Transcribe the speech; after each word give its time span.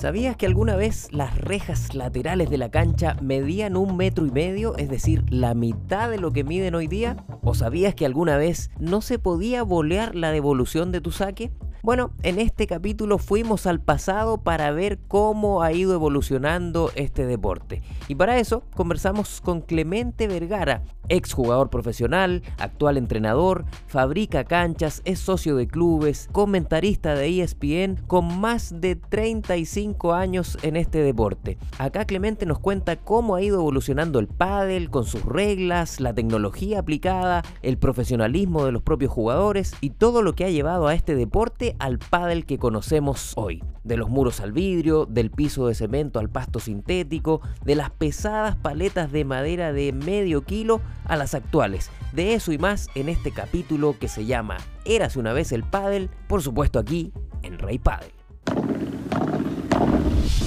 ¿Sabías 0.00 0.34
que 0.34 0.46
alguna 0.46 0.76
vez 0.76 1.12
las 1.12 1.36
rejas 1.36 1.94
laterales 1.94 2.48
de 2.48 2.56
la 2.56 2.70
cancha 2.70 3.18
medían 3.20 3.76
un 3.76 3.98
metro 3.98 4.24
y 4.24 4.30
medio, 4.30 4.74
es 4.78 4.88
decir, 4.88 5.24
la 5.28 5.52
mitad 5.52 6.08
de 6.08 6.16
lo 6.16 6.32
que 6.32 6.42
miden 6.42 6.74
hoy 6.74 6.86
día? 6.86 7.18
¿O 7.42 7.52
sabías 7.52 7.94
que 7.94 8.06
alguna 8.06 8.38
vez 8.38 8.70
no 8.78 9.02
se 9.02 9.18
podía 9.18 9.62
bolear 9.62 10.14
la 10.14 10.32
devolución 10.32 10.90
de 10.90 11.02
tu 11.02 11.10
saque? 11.10 11.52
Bueno, 11.82 12.10
en 12.22 12.38
este 12.38 12.66
capítulo 12.66 13.16
fuimos 13.16 13.66
al 13.66 13.80
pasado 13.80 14.42
para 14.42 14.70
ver 14.70 14.98
cómo 15.08 15.62
ha 15.62 15.72
ido 15.72 15.94
evolucionando 15.94 16.90
este 16.94 17.24
deporte. 17.24 17.80
Y 18.06 18.16
para 18.16 18.38
eso 18.38 18.64
conversamos 18.76 19.40
con 19.40 19.62
Clemente 19.62 20.28
Vergara, 20.28 20.82
exjugador 21.08 21.70
profesional, 21.70 22.42
actual 22.58 22.98
entrenador, 22.98 23.64
fabrica 23.86 24.44
canchas, 24.44 25.00
es 25.06 25.20
socio 25.20 25.56
de 25.56 25.68
clubes, 25.68 26.28
comentarista 26.32 27.14
de 27.14 27.40
ESPN 27.40 27.96
con 28.06 28.40
más 28.40 28.82
de 28.82 28.96
35 28.96 30.12
años 30.12 30.58
en 30.62 30.76
este 30.76 30.98
deporte. 30.98 31.56
Acá 31.78 32.04
Clemente 32.04 32.44
nos 32.44 32.58
cuenta 32.58 32.96
cómo 32.96 33.36
ha 33.36 33.42
ido 33.42 33.58
evolucionando 33.58 34.18
el 34.18 34.28
pádel 34.28 34.90
con 34.90 35.06
sus 35.06 35.24
reglas, 35.24 35.98
la 35.98 36.12
tecnología 36.12 36.80
aplicada, 36.80 37.42
el 37.62 37.78
profesionalismo 37.78 38.66
de 38.66 38.72
los 38.72 38.82
propios 38.82 39.10
jugadores 39.10 39.74
y 39.80 39.90
todo 39.90 40.20
lo 40.20 40.34
que 40.34 40.44
ha 40.44 40.50
llevado 40.50 40.86
a 40.86 40.94
este 40.94 41.14
deporte 41.14 41.69
al 41.78 41.98
pádel 41.98 42.46
que 42.46 42.58
conocemos 42.58 43.32
hoy. 43.36 43.62
De 43.84 43.96
los 43.96 44.08
muros 44.08 44.40
al 44.40 44.52
vidrio, 44.52 45.06
del 45.06 45.30
piso 45.30 45.66
de 45.66 45.74
cemento 45.74 46.18
al 46.18 46.30
pasto 46.30 46.60
sintético, 46.60 47.40
de 47.64 47.74
las 47.74 47.90
pesadas 47.90 48.56
paletas 48.56 49.12
de 49.12 49.24
madera 49.24 49.72
de 49.72 49.92
medio 49.92 50.42
kilo 50.42 50.80
a 51.04 51.16
las 51.16 51.34
actuales. 51.34 51.90
De 52.12 52.34
eso 52.34 52.52
y 52.52 52.58
más 52.58 52.88
en 52.94 53.08
este 53.08 53.30
capítulo 53.30 53.96
que 53.98 54.08
se 54.08 54.26
llama 54.26 54.56
Érase 54.84 55.18
una 55.18 55.32
vez 55.32 55.52
el 55.52 55.64
pádel, 55.64 56.10
por 56.28 56.42
supuesto 56.42 56.78
aquí 56.78 57.12
en 57.42 57.58
Rey 57.58 57.78
Pádel. 57.78 58.10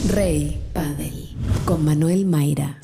Rey 0.09 0.61
Pádel 0.73 1.35
con 1.65 1.85
Manuel 1.85 2.25
Mayra. 2.25 2.79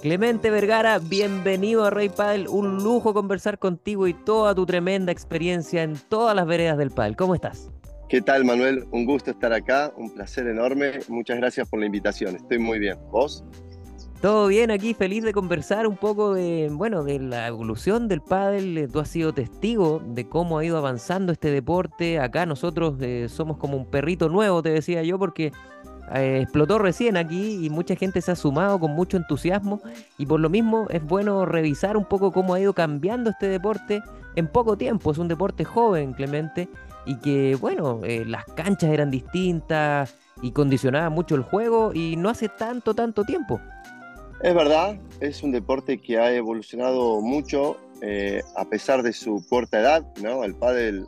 Clemente 0.00 0.50
Vergara, 0.50 1.00
bienvenido 1.00 1.84
a 1.84 1.90
Rey 1.90 2.08
Padel. 2.08 2.46
Un 2.46 2.84
lujo 2.84 3.12
conversar 3.12 3.58
contigo 3.58 4.06
y 4.06 4.14
toda 4.14 4.54
tu 4.54 4.64
tremenda 4.64 5.10
experiencia 5.10 5.82
en 5.82 5.96
todas 6.08 6.36
las 6.36 6.46
veredas 6.46 6.78
del 6.78 6.92
Padel. 6.92 7.16
¿Cómo 7.16 7.34
estás? 7.34 7.72
¿Qué 8.08 8.22
tal, 8.22 8.44
Manuel? 8.44 8.84
Un 8.92 9.04
gusto 9.04 9.32
estar 9.32 9.52
acá, 9.52 9.92
un 9.96 10.14
placer 10.14 10.46
enorme. 10.46 11.00
Muchas 11.08 11.38
gracias 11.38 11.68
por 11.68 11.80
la 11.80 11.86
invitación. 11.86 12.36
Estoy 12.36 12.60
muy 12.60 12.78
bien. 12.78 12.96
¿Vos? 13.10 13.44
Todo 14.20 14.48
bien 14.48 14.72
aquí, 14.72 14.94
feliz 14.94 15.22
de 15.22 15.32
conversar 15.32 15.86
un 15.86 15.96
poco 15.96 16.34
de, 16.34 16.68
bueno, 16.72 17.04
de 17.04 17.20
la 17.20 17.46
evolución 17.46 18.08
del 18.08 18.20
pádel. 18.20 18.88
Tú 18.92 18.98
has 18.98 19.08
sido 19.08 19.32
testigo 19.32 20.02
de 20.04 20.28
cómo 20.28 20.58
ha 20.58 20.64
ido 20.64 20.76
avanzando 20.76 21.30
este 21.32 21.52
deporte. 21.52 22.18
Acá 22.18 22.44
nosotros 22.44 22.96
eh, 23.00 23.28
somos 23.28 23.58
como 23.58 23.76
un 23.76 23.86
perrito 23.86 24.28
nuevo, 24.28 24.60
te 24.60 24.70
decía 24.70 25.04
yo, 25.04 25.20
porque 25.20 25.52
eh, 26.14 26.40
explotó 26.42 26.78
recién 26.78 27.16
aquí 27.16 27.64
y 27.64 27.70
mucha 27.70 27.94
gente 27.96 28.20
se 28.20 28.30
ha 28.30 28.36
sumado 28.36 28.78
con 28.80 28.92
mucho 28.92 29.16
entusiasmo 29.16 29.80
y 30.16 30.26
por 30.26 30.40
lo 30.40 30.48
mismo 30.48 30.86
es 30.90 31.04
bueno 31.04 31.44
revisar 31.44 31.96
un 31.96 32.04
poco 32.04 32.32
cómo 32.32 32.54
ha 32.54 32.60
ido 32.60 32.72
cambiando 32.72 33.30
este 33.30 33.48
deporte 33.48 34.02
en 34.36 34.48
poco 34.48 34.76
tiempo. 34.76 35.10
Es 35.10 35.18
un 35.18 35.28
deporte 35.28 35.64
joven, 35.64 36.14
Clemente, 36.14 36.68
y 37.04 37.16
que 37.16 37.56
bueno, 37.56 38.00
eh, 38.04 38.24
las 38.24 38.44
canchas 38.44 38.90
eran 38.90 39.10
distintas 39.10 40.14
y 40.40 40.52
condicionaba 40.52 41.10
mucho 41.10 41.34
el 41.34 41.42
juego 41.42 41.92
y 41.92 42.16
no 42.16 42.28
hace 42.30 42.48
tanto, 42.48 42.94
tanto 42.94 43.24
tiempo. 43.24 43.60
Es 44.42 44.54
verdad, 44.54 44.96
es 45.20 45.42
un 45.42 45.50
deporte 45.50 45.98
que 45.98 46.18
ha 46.18 46.32
evolucionado 46.32 47.20
mucho 47.20 47.76
eh, 48.00 48.40
a 48.56 48.64
pesar 48.64 49.02
de 49.02 49.12
su 49.12 49.44
corta 49.48 49.80
edad, 49.80 50.06
¿no? 50.22 50.44
El 50.44 50.54
pádel, 50.54 51.04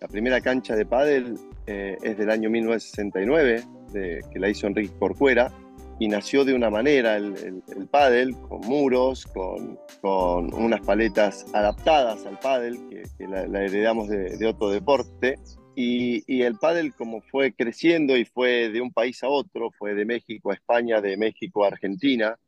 la 0.00 0.08
primera 0.08 0.40
cancha 0.40 0.74
de 0.74 0.84
pádel 0.84 1.38
es 1.66 2.18
del 2.18 2.28
año 2.28 2.50
1969 2.50 3.64
que 3.94 4.38
la 4.38 4.48
hizo 4.48 4.66
Enrique 4.66 4.94
Corcuera, 4.98 5.52
y 5.98 6.08
nació 6.08 6.44
de 6.44 6.54
una 6.54 6.70
manera 6.70 7.16
el, 7.16 7.62
el, 7.68 7.86
pádel, 7.88 8.34
con 8.40 8.60
muros, 8.62 9.26
con, 9.26 9.78
con, 10.00 10.52
unas 10.52 10.80
paletas 10.80 11.46
adaptadas 11.54 12.26
al 12.26 12.38
pádel, 12.40 12.78
que, 12.88 13.28
la, 13.28 13.64
heredamos 13.64 14.08
de, 14.08 14.46
otro 14.46 14.70
deporte. 14.70 15.38
Y, 15.76 16.22
y, 16.26 16.42
el 16.42 16.56
pádel 16.56 16.94
como 16.94 17.20
fue 17.20 17.52
creciendo 17.52 18.16
y 18.16 18.24
fue 18.24 18.70
de 18.70 18.80
un 18.80 18.92
país 18.92 19.22
a 19.22 19.28
otro, 19.28 19.70
fue 19.78 19.94
de 19.94 20.04
México 20.04 20.50
a 20.50 20.54
España, 20.54 21.00
de 21.00 21.16
México 21.16 21.64
a 21.64 21.68
Argentina, 21.68 22.38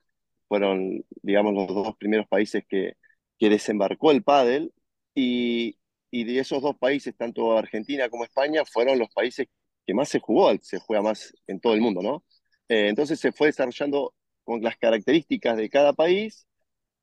fueron, 0.48 1.04
digamos, 1.22 1.54
los 1.54 1.68
dos 1.68 1.96
primeros 1.96 2.26
países 2.28 2.64
que, 2.68 2.94
que 3.38 3.48
desembarcó 3.50 4.10
el 4.10 4.22
pádel. 4.22 4.72
Y, 5.14 5.78
y 6.10 6.24
de 6.24 6.38
esos 6.40 6.62
dos 6.62 6.76
países, 6.76 7.16
tanto 7.16 7.56
Argentina 7.56 8.08
como 8.08 8.24
España, 8.24 8.64
fueron 8.64 8.98
los 8.98 9.08
países 9.10 9.48
que 9.86 9.94
más 9.94 10.08
se 10.08 10.18
jugó, 10.18 10.52
se 10.60 10.78
juega 10.78 11.02
más 11.02 11.32
en 11.46 11.60
todo 11.60 11.74
el 11.74 11.80
mundo, 11.80 12.02
¿no? 12.02 12.24
Eh, 12.68 12.88
entonces 12.88 13.20
se 13.20 13.30
fue 13.30 13.46
desarrollando 13.46 14.14
con 14.42 14.60
las 14.60 14.76
características 14.76 15.56
de 15.56 15.70
cada 15.70 15.92
país 15.92 16.46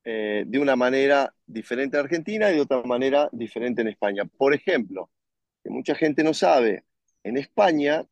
eh, 0.03 0.43
de 0.45 0.59
una 0.59 0.75
manera 0.75 1.33
diferente 1.45 1.97
en 1.97 2.03
Argentina 2.03 2.51
y 2.51 2.55
de 2.55 2.61
otra 2.61 2.83
manera 2.83 3.29
diferente 3.31 3.81
en 3.81 3.87
España. 3.87 4.25
Por 4.25 4.53
ejemplo, 4.53 5.09
que 5.63 5.69
mucha 5.69 5.95
gente 5.95 6.23
no 6.23 6.33
sabe, 6.33 6.83
en 7.23 7.37
España 7.37 8.05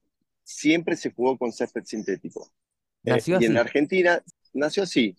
siempre 0.43 0.95
se 0.95 1.11
jugó 1.11 1.37
con 1.37 1.51
césped 1.51 1.83
sintético. 1.83 2.49
Eh, 3.03 3.17
y 3.25 3.45
en 3.45 3.57
Argentina 3.57 4.23
nació 4.53 4.83
así. 4.83 5.17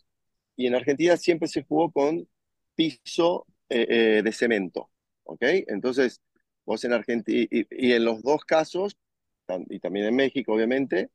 Y 0.57 0.67
en 0.67 0.75
Argentina 0.75 1.17
siempre 1.19 1.49
se 1.49 1.63
jugó 1.63 1.91
con 1.93 2.27
piso 2.75 3.47
de 3.69 4.33
cemento. 4.33 4.91
¿Ok? 5.25 5.41
Entonces, 5.69 6.21
vos 6.67 6.85
en 6.85 6.93
Argentina, 6.93 7.49
y 7.51 7.93
en 7.93 8.05
los 8.05 8.23
dos 8.23 8.45
casos 8.45 8.99
y 9.69 9.81
también 9.81 10.07
en 10.07 10.17
México, 10.17 10.53
obviamente, 10.53 11.11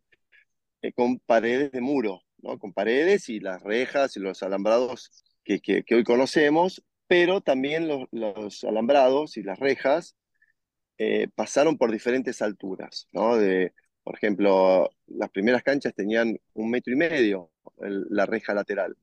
eh, 0.81 0.93
con 0.93 1.19
paredes 1.19 1.71
de 1.71 1.81
muro, 1.81 2.21
¿no? 2.37 2.59
con 2.59 2.73
paredes 2.73 3.29
y 3.29 3.39
las 3.39 3.63
rejas 3.63 4.15
y 4.15 4.19
los 4.19 4.43
alambrados 4.43 5.11
que, 5.43 5.59
que, 5.59 5.95
hoy 5.95 6.03
conocemos, 6.03 6.83
pero 7.07 7.41
también 7.41 7.87
los, 8.11 8.63
alambrados 8.63 9.37
y 9.37 9.43
las 9.43 9.59
rejas 9.59 10.15
eh, 10.97 11.29
pasaron 11.35 11.77
por 11.77 11.91
diferentes 11.91 12.41
alturas. 12.41 13.07
¿no? 13.11 13.37
De, 13.37 13.73
por 14.03 14.15
ejemplo, 14.15 14.89
las 15.07 15.29
primeras 15.29 15.63
canchas 15.63 15.93
tenían 15.95 16.37
un 16.53 16.69
metro 16.69 16.93
y 16.93 16.97
medio 16.97 17.51
la 17.77 18.25
reja 18.25 18.53
lateral. 18.53 18.97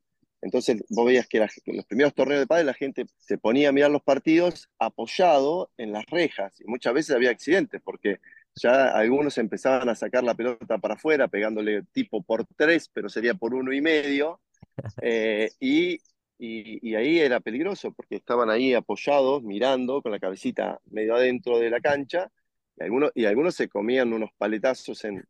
Entonces 0.45 0.85
vos 0.91 1.07
veías 1.07 1.27
que 1.27 1.39
en 1.39 1.77
los 1.77 1.87
primeros 1.87 2.15
torneos 2.15 2.41
de 2.41 2.47
padre 2.47 2.65
la 2.65 2.75
gente 2.75 3.07
se 3.19 3.39
ponía 3.39 3.71
a 3.71 3.73
mirar 3.73 3.91
los 3.91 4.03
partidos 4.03 4.69
apoyado 4.79 5.71
en 5.79 5.91
las 5.93 6.05
rejas 6.07 6.61
y 6.61 6.65
muchas 6.65 6.93
veces 6.93 7.17
había 7.17 7.31
accidentes 7.31 7.81
porque 7.83 8.21
ya 8.57 8.89
algunos 8.91 9.37
empezaban 9.39 9.89
a 9.89 9.95
sacar 9.95 10.25
la 10.25 10.35
pelota 10.35 10.79
para 10.79 10.95
afuera, 10.95 11.29
pegándole 11.29 11.83
tipo 11.93 12.23
por 12.23 12.47
tres, 12.57 12.89
pero 12.93 13.09
sería 13.09 13.35
por 13.35 13.55
uno 13.55 13.73
y 13.73 13.81
medio. 13.81 14.41
Eh, 15.03 15.51
y, 15.61 16.01
y, 16.37 16.95
ahí 16.97 17.21
era 17.21 17.39
peligroso 17.39 17.93
porque 17.93 18.17
estaban 18.17 18.51
ahí 18.51 18.75
apoyados, 18.75 19.45
mirando, 19.45 20.03
con 20.03 20.11
la 20.11 20.19
cabecita 20.19 20.81
medio 20.87 21.15
adentro 21.15 21.61
de 21.61 21.71
la 21.71 21.81
cancha. 21.81 22.29
Y 22.77 22.83
algunos, 22.83 23.13
y 23.15 23.25
algunos 23.27 23.55
se 23.55 23.69
comían 23.69 24.13
unos 24.13 24.31
paletazos 24.37 25.05
en, 25.05 25.25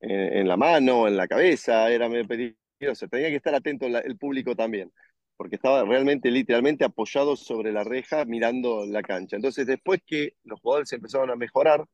en, 0.00 0.48
la 0.48 0.56
mano, 0.56 1.06
en 1.08 1.16
la 1.18 1.28
cabeza. 1.28 1.90
Era 1.90 2.08
medio 2.08 2.26
peligroso. 2.26 3.06
Tenía 3.08 3.28
que 3.28 3.36
estar 3.36 3.54
atento 3.54 3.86
el 3.86 4.16
público 4.16 4.56
también 4.56 4.90
porque 5.36 5.56
estaba 5.56 5.84
realmente, 5.84 6.30
literalmente 6.30 6.84
apoyado 6.84 7.36
sobre 7.36 7.72
la 7.72 7.84
reja 7.84 8.24
mirando 8.24 8.86
la 8.86 9.02
cancha. 9.02 9.36
Entonces, 9.36 9.66
después 9.66 10.00
que 10.06 10.34
los 10.44 10.60
jugadores 10.60 10.92
empezaron 10.92 11.30
a 11.30 11.36
mejorar, 11.36 11.84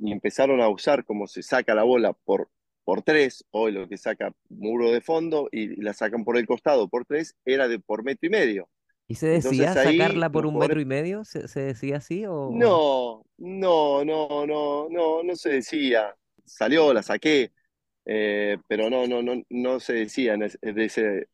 y 0.00 0.12
empezaron 0.12 0.60
a 0.60 0.68
usar 0.68 1.04
como 1.04 1.26
se 1.26 1.42
saca 1.42 1.74
la 1.74 1.82
bola 1.82 2.12
por, 2.12 2.48
por 2.84 3.02
tres, 3.02 3.44
hoy 3.50 3.72
lo 3.72 3.88
que 3.88 3.96
saca 3.96 4.32
muro 4.48 4.90
de 4.90 5.00
fondo 5.00 5.48
y, 5.52 5.80
la 5.80 5.92
sacan 5.92 6.24
por 6.24 6.36
el 6.36 6.46
costado 6.46 6.88
por 6.88 7.04
tres, 7.04 7.36
era 7.44 7.68
de 7.68 7.78
por 7.78 8.02
metro 8.02 8.26
y 8.26 8.30
medio. 8.30 8.68
¿Y 9.06 9.16
se 9.16 9.26
decía 9.26 9.74
sacarla 9.74 10.30
por 10.30 10.46
un 10.46 10.56
metro 10.56 10.80
y 10.80 10.84
medio? 10.84 11.24
¿Se, 11.24 11.60
decía 11.60 11.96
así? 11.96 12.24
O... 12.26 12.50
No, 12.52 13.24
no, 13.38 14.04
no, 14.04 14.46
no, 14.46 14.88
no, 14.88 15.22
no 15.22 15.36
se 15.36 15.50
decía. 15.50 16.14
Salió, 16.44 16.92
la 16.94 17.02
saqué, 17.02 17.52
eh, 18.04 18.56
pero 18.68 18.88
no, 18.88 19.06
no, 19.06 19.20
no, 19.22 19.42
no 19.48 19.80
se 19.80 19.94
decía 19.94 20.36
ese, 20.62 21.28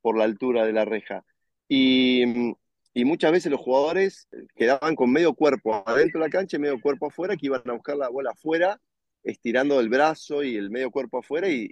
por 0.00 0.18
la 0.18 0.24
altura 0.24 0.66
de 0.66 0.72
la 0.72 0.84
reja. 0.84 1.24
Y, 1.68 2.26
mm, 2.26 2.54
y 2.92 3.04
muchas 3.04 3.32
veces 3.32 3.52
los 3.52 3.60
jugadores 3.60 4.28
quedaban 4.56 4.96
con 4.96 5.12
medio 5.12 5.34
cuerpo 5.34 5.82
adentro 5.86 6.20
de 6.20 6.26
la 6.26 6.30
cancha 6.30 6.56
y 6.56 6.60
medio 6.60 6.80
cuerpo 6.80 7.06
afuera, 7.06 7.36
que 7.36 7.46
iban 7.46 7.62
a 7.64 7.72
buscar 7.72 7.96
la 7.96 8.08
bola 8.08 8.30
afuera, 8.32 8.80
estirando 9.22 9.78
el 9.80 9.88
brazo 9.88 10.42
y 10.42 10.56
el 10.56 10.70
medio 10.70 10.90
cuerpo 10.90 11.18
afuera 11.18 11.48
y, 11.48 11.70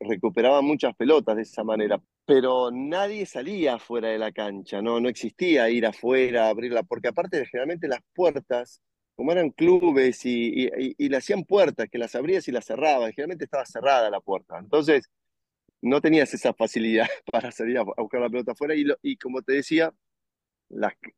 recuperaban 0.00 0.64
muchas 0.64 0.94
pelotas 0.96 1.36
de 1.36 1.42
esa 1.42 1.62
manera. 1.62 2.00
Pero 2.24 2.70
nadie 2.72 3.26
salía 3.26 3.74
afuera 3.74 4.08
de 4.08 4.18
la 4.18 4.32
cancha, 4.32 4.82
no, 4.82 4.98
no 5.00 5.08
existía 5.08 5.70
ir 5.70 5.86
afuera, 5.86 6.48
abrirla, 6.48 6.82
porque 6.82 7.08
aparte 7.08 7.46
generalmente 7.46 7.86
las 7.86 8.00
puertas, 8.12 8.80
como 9.14 9.32
eran 9.32 9.50
clubes 9.50 10.24
y, 10.24 10.68
le 10.98 11.16
hacían 11.16 11.44
puertas, 11.44 11.88
que 11.88 11.98
las 11.98 12.14
abrías 12.16 12.48
y 12.48 12.52
las 12.52 12.64
cerrabas, 12.64 13.10
generalmente 13.10 13.44
estaba 13.44 13.64
cerrada 13.66 14.10
la 14.10 14.20
puerta. 14.20 14.58
Entonces, 14.58 15.08
no 15.80 16.00
tenías 16.00 16.34
esa 16.34 16.52
facilidad 16.54 17.06
para 17.30 17.52
salir 17.52 17.78
a, 17.78 17.84
buscar 17.84 18.20
la 18.20 18.30
pelota 18.30 18.52
afuera 18.52 18.74
y, 18.74 18.84
y 19.02 19.16
como 19.16 19.42
te 19.42 19.52
decía, 19.52 19.92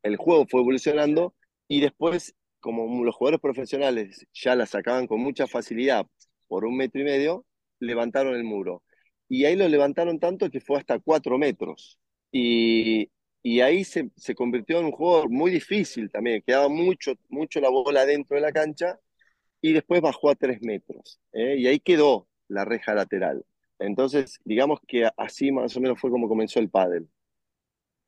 el 0.03 0.17
juego 0.17 0.45
fue 0.47 0.61
evolucionando 0.61 1.33
y 1.67 1.81
después, 1.81 2.35
como 2.59 3.03
los 3.03 3.15
jugadores 3.15 3.41
profesionales 3.41 4.25
ya 4.33 4.55
la 4.55 4.65
sacaban 4.65 5.07
con 5.07 5.19
mucha 5.21 5.47
facilidad 5.47 6.05
por 6.47 6.65
un 6.65 6.77
metro 6.77 7.01
y 7.01 7.05
medio, 7.05 7.45
levantaron 7.79 8.35
el 8.35 8.43
muro. 8.43 8.83
Y 9.27 9.45
ahí 9.45 9.55
lo 9.55 9.67
levantaron 9.67 10.19
tanto 10.19 10.49
que 10.49 10.61
fue 10.61 10.77
hasta 10.79 10.99
cuatro 10.99 11.37
metros. 11.37 11.99
Y, 12.31 13.09
ahí 13.61 13.83
se, 13.83 14.11
se, 14.15 14.35
convirtió 14.35 14.79
en 14.79 14.85
un 14.85 14.91
juego 14.91 15.29
muy 15.29 15.51
difícil 15.51 16.11
también, 16.11 16.43
quedaba 16.45 16.69
mucho, 16.69 17.13
mucho 17.29 17.59
la 17.61 17.69
bola 17.69 18.05
dentro 18.05 18.35
de 18.35 18.41
la 18.41 18.51
cancha 18.51 18.99
y 19.61 19.73
después 19.73 20.01
bajó 20.01 20.29
a 20.29 20.35
tres 20.35 20.61
metros. 20.61 21.19
¿eh? 21.33 21.55
Y 21.57 21.67
ahí 21.67 21.79
quedó 21.79 22.27
la 22.47 22.65
reja 22.65 22.93
lateral. 22.93 23.45
Entonces, 23.79 24.39
digamos 24.43 24.79
que 24.87 25.09
así 25.17 25.51
más 25.51 25.75
o 25.77 25.81
menos 25.81 25.99
fue 25.99 26.11
como 26.11 26.27
comenzó 26.27 26.59
el 26.59 26.69
pádel. 26.69 27.09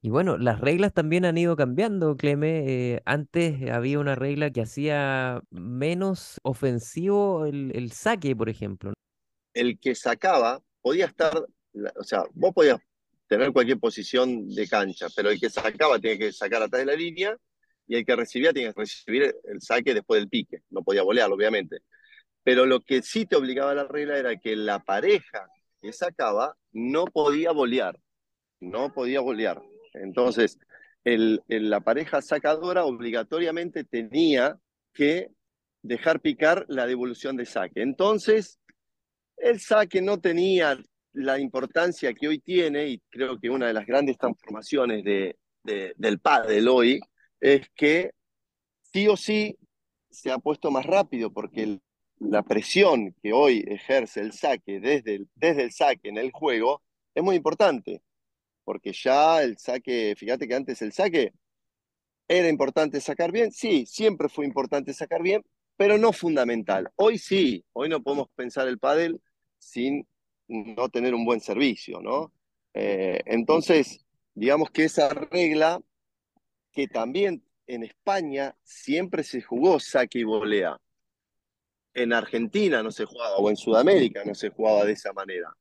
Y 0.03 0.09
bueno, 0.09 0.39
las 0.39 0.59
reglas 0.59 0.94
también 0.94 1.25
han 1.25 1.38
ido 1.38 1.56
cambiando, 1.56 2.18
Cleme. 2.18 2.63
Eh, 2.65 3.01
antes 3.06 3.69
había 3.69 4.00
una 4.00 4.15
regla 4.15 4.50
que 4.50 4.62
hacía 4.62 5.44
menos 5.51 6.39
ofensivo 6.42 7.45
el, 7.45 7.92
saque, 7.92 8.36
por 8.36 8.50
ejemplo. 8.50 8.94
El 9.53 9.80
que 9.80 9.94
sacaba 9.94 10.59
podía 10.81 11.06
estar, 11.06 11.45
o 11.95 12.03
sea, 12.03 12.24
vos 12.33 12.51
podías 12.51 12.80
tener 13.27 13.53
cualquier 13.53 13.77
posición 13.77 14.50
de 14.50 14.68
cancha, 14.68 15.06
pero 15.15 15.30
el 15.30 15.39
que 15.39 15.51
sacaba 15.51 16.00
tenía 16.00 16.18
que 16.18 16.31
sacar 16.33 16.63
atrás 16.63 16.80
de 16.80 16.92
la 16.92 16.95
línea 16.95 17.38
y 17.86 17.95
el 17.95 18.03
que 18.03 18.15
recibía 18.15 18.53
tenía 18.53 18.74
que 18.74 18.81
recibir 18.81 19.36
el 19.44 19.62
saque 19.62 19.94
después 19.94 20.19
del 20.19 20.30
pique. 20.30 20.63
No 20.71 20.81
podía 20.81 21.03
volearlo, 21.03 21.36
obviamente. 21.36 21.81
Pero 22.44 22.65
lo 22.65 22.80
que 22.80 23.03
sí 23.03 23.27
te 23.27 23.36
obligaba 23.36 23.75
la 23.75 23.83
regla 23.83 24.18
era 24.18 24.36
que 24.36 24.56
la 24.56 24.80
pareja 24.80 25.45
que 25.80 25.94
sacaba 25.94 26.57
no 26.71 27.06
podía 27.06 27.51
volear. 27.51 28.00
No 28.59 28.92
podía 28.94 29.21
volear. 29.21 29.62
Entonces, 29.93 30.57
el, 31.03 31.41
la 31.47 31.81
pareja 31.81 32.21
sacadora 32.21 32.85
obligatoriamente 32.85 33.83
tenía 33.83 34.57
que 34.93 35.29
dejar 35.81 36.19
picar 36.21 36.65
la 36.67 36.85
devolución 36.85 37.35
de 37.38 37.45
saque. 37.45 37.81
Entonces, 37.81 38.59
el 39.38 39.59
saque 39.59 40.01
no 40.01 40.19
tenía 40.19 40.77
la 41.13 41.39
importancia 41.39 42.13
que 42.13 42.27
hoy 42.27 42.39
tiene, 42.39 42.88
y 42.88 43.01
creo 43.09 43.39
que 43.39 43.49
una 43.49 43.67
de 43.67 43.73
las 43.73 43.85
grandes 43.85 44.17
transformaciones 44.17 45.03
de, 45.03 45.38
del 45.63 46.19
pádel 46.19 46.67
hoy, 46.67 46.99
es 47.39 47.67
que 47.75 48.11
sí 48.93 49.07
o 49.07 49.17
sí 49.17 49.57
se 50.09 50.31
ha 50.31 50.38
puesto 50.38 50.69
más 50.71 50.85
rápido, 50.85 51.31
porque 51.31 51.79
la 52.19 52.43
presión 52.43 53.15
que 53.21 53.33
hoy 53.33 53.63
ejerce 53.67 54.21
el 54.21 54.31
saque 54.31 54.79
desde 54.79 55.63
el 55.63 55.71
saque 55.71 56.09
en 56.09 56.17
el 56.17 56.31
juego 56.31 56.83
es 57.15 57.23
muy 57.23 57.35
importante, 57.35 58.03
porque 58.63 58.93
ya 58.93 59.41
el 59.43 59.57
saque, 59.57 60.15
fíjate 60.17 60.47
que 60.47 60.55
antes 60.55 60.81
el 60.81 60.91
saque 60.93 61.33
era 62.27 62.47
importante 62.47 63.01
sacar 63.01 63.31
bien, 63.31 63.51
sí, 63.51 63.85
siempre 63.85 64.29
fue 64.29 64.45
importante 64.45 64.93
sacar 64.93 65.21
bien, 65.21 65.43
pero 65.75 65.97
no 65.97 66.13
fundamental. 66.13 66.89
Hoy 66.95 67.17
sí, 67.17 67.65
hoy 67.73 67.89
no 67.89 68.01
podemos 68.01 68.29
pensar 68.35 68.67
el 68.67 68.79
pádel 68.79 69.21
sin 69.57 70.07
no 70.47 70.89
tener 70.89 71.13
un 71.13 71.25
buen 71.25 71.41
servicio, 71.41 72.01
¿no? 72.01 72.31
Eh, 72.73 73.21
entonces, 73.25 74.05
digamos 74.33 74.69
que 74.71 74.85
esa 74.85 75.09
regla, 75.09 75.81
que 76.71 76.87
también 76.87 77.43
en 77.67 77.83
España 77.83 78.55
siempre 78.63 79.23
se 79.23 79.41
jugó 79.41 79.79
saque 79.79 80.19
y 80.19 80.23
volea. 80.23 80.79
En 81.93 82.13
Argentina 82.13 82.81
no 82.81 82.91
se 82.91 83.05
jugaba, 83.05 83.37
o 83.37 83.49
en 83.49 83.57
Sudamérica 83.57 84.23
no 84.23 84.33
se 84.33 84.49
jugaba 84.49 84.85
de 84.85 84.93
esa 84.93 85.11
manera. 85.13 85.53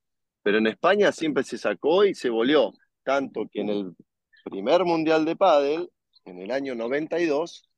Pero 0.43 0.59
en 0.59 0.69
España 0.69 1.13
siempre 1.13 1.43
se 1.43 1.59
sacó 1.59 2.05
y 2.05 2.15
se 2.15 2.31
voleó. 2.31 2.73
Tanto 3.11 3.49
que 3.51 3.63
en 3.63 3.71
el 3.71 3.97
primer 4.45 4.85
Mundial 4.85 5.25
de 5.25 5.35
Pádel, 5.35 5.91
en 6.27 6.39
el 6.39 6.53
año 6.53 6.77
92, 6.77 7.69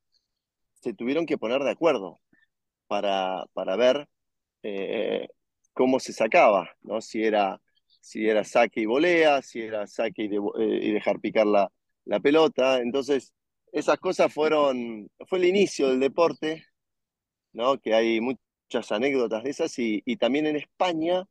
se 0.75 0.93
tuvieron 0.93 1.25
que 1.25 1.39
poner 1.39 1.63
de 1.63 1.71
acuerdo 1.71 2.21
para, 2.87 3.47
para 3.55 3.75
ver 3.77 4.11
eh, 4.63 5.27
cómo 5.73 6.01
se 6.01 6.13
sacaba, 6.13 6.77
¿no? 6.83 7.01
Si 7.01 7.25
era, 7.25 7.59
si 8.03 8.29
era 8.29 8.45
saque 8.45 8.83
y 8.83 8.85
volea, 8.85 9.41
si 9.41 9.63
era 9.63 9.87
saque 9.87 10.25
y, 10.25 10.37
eh, 10.37 10.81
y 10.83 10.93
dejar 10.93 11.19
picar 11.19 11.47
la, 11.47 11.73
la, 12.05 12.21
pelota. 12.21 12.81
Entonces, 12.81 13.33
esas 13.73 13.99
cosas 13.99 14.31
fueron, 14.31 15.09
fue 15.27 15.39
el 15.39 15.47
inicio 15.47 15.89
del 15.89 16.01
deporte, 16.01 16.67
¿no? 17.55 17.79
Que 17.81 17.95
hay 17.95 18.21
muchas 18.21 18.93
anécdotas 18.93 19.45
de 19.45 19.49
esas 19.49 19.79
y, 19.79 20.03
y 20.05 20.19
también 20.19 20.45
en 20.45 20.57
España 20.57 21.27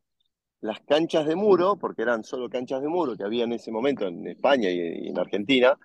las 0.62 0.80
canchas 0.82 1.26
de 1.26 1.36
muro, 1.36 1.76
porque 1.78 2.04
eran 2.04 2.24
solo 2.24 2.50
canchas 2.50 2.82
de 2.82 2.88
muro 2.88 3.18
que 3.18 3.24
había 3.24 3.44
en 3.44 3.54
ese 3.54 3.72
momento 3.72 4.06
en 4.08 4.28
España 4.28 4.70
y, 4.70 5.08
en 5.10 5.20
Argentina, 5.20 5.78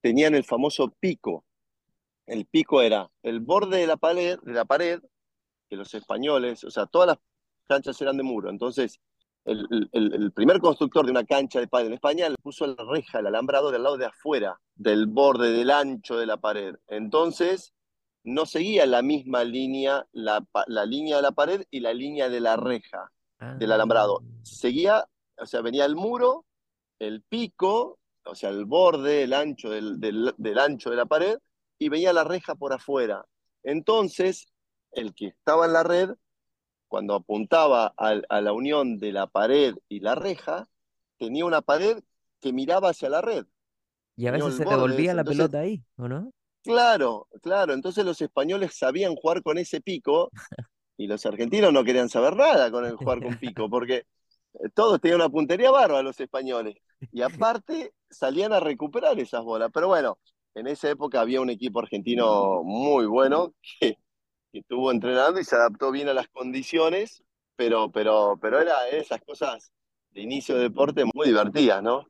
tenían 0.00 0.34
el 0.34 0.44
famoso 0.44 0.94
pico. 0.98 1.44
El 2.26 2.46
pico 2.46 2.82
era 2.82 3.10
el 3.22 3.40
borde 3.40 3.78
de 3.78 3.86
la 3.86 3.96
pared, 3.96 4.38
de 4.42 4.52
la 4.52 4.64
pared 4.64 5.00
que 5.68 5.76
los 5.76 5.92
españoles, 5.94 6.64
o 6.64 6.70
sea, 6.70 6.86
todas 6.86 7.08
las 7.08 7.18
canchas 7.66 8.00
eran 8.00 8.16
de 8.16 8.22
muro. 8.22 8.48
Entonces, 8.48 9.00
el, 9.44 10.32
primer 10.32 10.60
constructor 10.60 11.04
de 11.04 11.10
una 11.10 11.24
cancha 11.24 11.58
de 11.58 11.66
pádel 11.66 11.88
en 11.88 11.94
España 11.94 12.28
le 12.28 12.36
puso 12.36 12.66
la 12.66 12.84
reja, 12.88 13.18
el 13.18 13.26
alambrado 13.26 13.72
del 13.72 13.82
lado 13.82 13.96
de 13.96 14.06
afuera, 14.06 14.60
del 14.76 15.06
borde, 15.06 15.50
del 15.50 15.70
ancho 15.70 16.16
de 16.16 16.26
la 16.26 16.36
pared. 16.36 16.76
Entonces, 16.86 17.74
no 18.22 18.46
seguía 18.46 18.86
la 18.86 19.02
misma 19.02 19.42
línea, 19.42 20.06
la, 20.12 20.46
la 20.68 20.86
línea 20.86 21.16
de 21.16 21.22
la 21.22 21.32
pared 21.32 21.64
y 21.70 21.80
la 21.80 21.92
línea 21.92 22.28
de 22.28 22.40
la 22.40 22.56
reja, 22.56 23.10
ah. 23.42 23.54
del 23.58 23.72
alambrado. 23.72 24.22
Seguía, 24.42 25.06
o 25.38 25.46
sea, 25.46 25.60
venía 25.60 25.84
el 25.84 25.96
muro, 25.96 26.44
el 26.98 27.22
pico, 27.22 27.98
o 28.24 28.34
sea, 28.34 28.50
el 28.50 28.64
borde, 28.64 29.24
el 29.24 29.32
ancho 29.32 29.70
del, 29.70 30.00
del, 30.00 30.34
del 30.36 30.58
ancho 30.58 30.90
de 30.90 30.96
la 30.96 31.06
pared, 31.06 31.38
y 31.78 31.88
venía 31.88 32.12
la 32.12 32.24
reja 32.24 32.54
por 32.54 32.72
afuera. 32.72 33.26
Entonces, 33.62 34.46
el 34.92 35.14
que 35.14 35.26
estaba 35.26 35.66
en 35.66 35.72
la 35.72 35.82
red 35.82 36.10
cuando 36.92 37.14
apuntaba 37.14 37.94
a, 37.96 38.20
a, 38.28 38.40
la 38.42 38.52
unión 38.52 38.98
de 38.98 39.12
la 39.12 39.26
pared 39.26 39.74
y 39.88 40.00
la 40.00 40.14
reja, 40.14 40.68
tenía 41.16 41.46
una 41.46 41.62
pared 41.62 42.02
que 42.38 42.52
miraba 42.52 42.90
hacia 42.90 43.08
la 43.08 43.22
red. 43.22 43.46
Y 44.14 44.26
a 44.26 44.32
veces 44.32 44.56
se 44.56 44.64
devolvía 44.66 45.14
la 45.14 45.24
pelota 45.24 45.60
ahí, 45.60 45.82
¿o 45.96 46.06
no? 46.06 46.30
Claro, 46.62 47.28
claro. 47.40 47.72
Entonces 47.72 48.04
los 48.04 48.20
españoles 48.20 48.76
sabían 48.76 49.16
jugar 49.16 49.42
con 49.42 49.56
ese 49.56 49.80
pico 49.80 50.30
y 50.96 51.06
los 51.06 51.24
argentinos 51.26 51.72
no 51.72 51.84
querían 51.84 52.08
saber 52.08 52.36
nada 52.36 52.70
con 52.70 52.84
el 52.84 52.96
jugar 52.96 53.22
con 53.22 53.38
pico, 53.38 53.68
porque 53.68 54.04
eh, 54.54 54.68
todos 54.74 55.00
tenían 55.00 55.20
una 55.20 55.30
puntería 55.30 55.70
barba 55.70 56.02
los 56.02 56.18
españoles. 56.20 56.76
Y 57.12 57.22
aparte 57.22 57.92
salían 58.10 58.52
a 58.52 58.60
recuperar 58.60 59.18
esas 59.18 59.42
bolas. 59.42 59.70
Pero 59.72 59.88
bueno, 59.88 60.18
en 60.54 60.66
esa 60.66 60.90
época 60.90 61.20
había 61.20 61.40
un 61.40 61.50
equipo 61.50 61.80
argentino 61.80 62.62
muy 62.62 63.06
bueno 63.06 63.54
que 63.80 63.96
que 64.52 64.58
estuvo 64.58 64.92
entrenando 64.92 65.40
y 65.40 65.44
se 65.44 65.56
adaptó 65.56 65.90
bien 65.90 66.08
a 66.08 66.14
las 66.14 66.28
condiciones, 66.28 67.24
pero, 67.56 67.90
pero, 67.90 68.38
pero 68.40 68.60
era 68.60 68.86
esas 68.88 69.20
cosas 69.22 69.72
de 70.10 70.20
inicio 70.20 70.56
de 70.56 70.64
deporte 70.64 71.04
muy 71.14 71.28
divertidas, 71.28 71.82
¿no? 71.82 72.06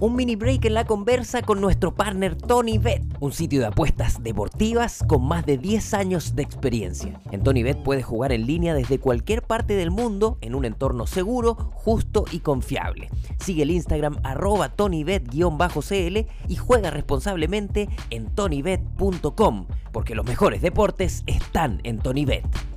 Un 0.00 0.16
mini 0.16 0.34
break 0.34 0.64
en 0.64 0.74
la 0.74 0.84
conversa 0.84 1.42
con 1.42 1.60
nuestro 1.60 1.94
partner 1.94 2.34
Tony 2.34 2.78
Bet, 2.78 3.02
un 3.20 3.32
sitio 3.32 3.60
de 3.60 3.66
apuestas 3.66 4.22
deportivas 4.22 5.04
con 5.06 5.24
más 5.24 5.46
de 5.46 5.56
10 5.56 5.94
años 5.94 6.34
de 6.34 6.42
experiencia. 6.42 7.20
En 7.30 7.44
Tony 7.44 7.62
Bet 7.62 7.78
puedes 7.78 8.04
jugar 8.04 8.32
en 8.32 8.44
línea 8.44 8.74
desde 8.74 8.98
cualquier 8.98 9.42
parte 9.42 9.76
del 9.76 9.92
mundo 9.92 10.36
en 10.40 10.56
un 10.56 10.64
entorno 10.64 11.06
seguro, 11.06 11.54
justo 11.74 12.24
y 12.32 12.40
confiable. 12.40 13.08
Sigue 13.38 13.62
el 13.62 13.70
Instagram 13.70 14.18
arroba 14.24 14.74
tonybet-cl 14.74 16.26
y 16.48 16.56
juega 16.56 16.90
responsablemente 16.90 17.88
en 18.10 18.26
tonybet.com, 18.34 19.66
porque 19.92 20.16
los 20.16 20.26
mejores 20.26 20.60
deportes 20.60 21.22
están 21.26 21.80
en 21.84 21.98
Tony 21.98 22.24
Bet. 22.24 22.73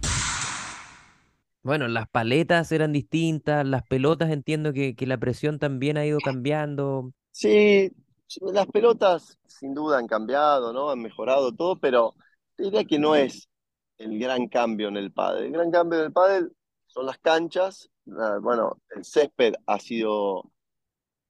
Bueno, 1.67 1.89
las 1.89 2.07
paletas 2.07 2.71
eran 2.71 2.93
distintas, 2.93 3.67
las 3.67 3.83
pelotas 3.83 4.31
entiendo 4.31 4.71
que, 4.71 4.95
que, 4.95 5.05
la 5.05 5.17
presión 5.17 5.59
también 5.59 5.97
ha 5.97 6.05
ido 6.05 6.17
cambiando. 6.23 7.11
Sí, 7.31 7.91
las 8.39 8.67
pelotas 8.67 9.37
sin 9.47 9.73
duda 9.73 9.97
han 9.97 10.07
cambiado, 10.07 10.71
¿no? 10.71 10.89
Han 10.89 11.01
mejorado 11.01 11.53
todo, 11.53 11.77
pero 11.77 12.15
diría 12.57 12.85
que 12.85 12.97
no 12.99 13.15
es 13.15 13.49
el 13.97 14.17
gran 14.17 14.47
cambio 14.47 14.87
en 14.87 14.95
el 14.95 15.11
pádel. 15.11 15.47
El 15.47 15.51
gran 15.51 15.69
cambio 15.69 15.99
en 15.99 16.05
el 16.05 16.13
pádel 16.13 16.53
son 16.85 17.05
las 17.05 17.17
canchas. 17.17 17.89
Ah, 18.17 18.39
bueno, 18.41 18.81
el 18.95 19.03
césped 19.03 19.55
ha 19.65 19.77
sido, 19.77 20.49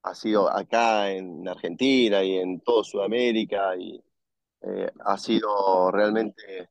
ha 0.03 0.13
sido 0.13 0.55
acá 0.55 1.09
en 1.09 1.47
Argentina 1.47 2.23
y 2.23 2.35
en 2.35 2.59
toda 2.61 2.83
Sudamérica 2.83 3.75
y 3.75 3.99
eh, 4.61 4.91
ha 5.03 5.17
sido 5.17 5.89
realmente 5.89 6.69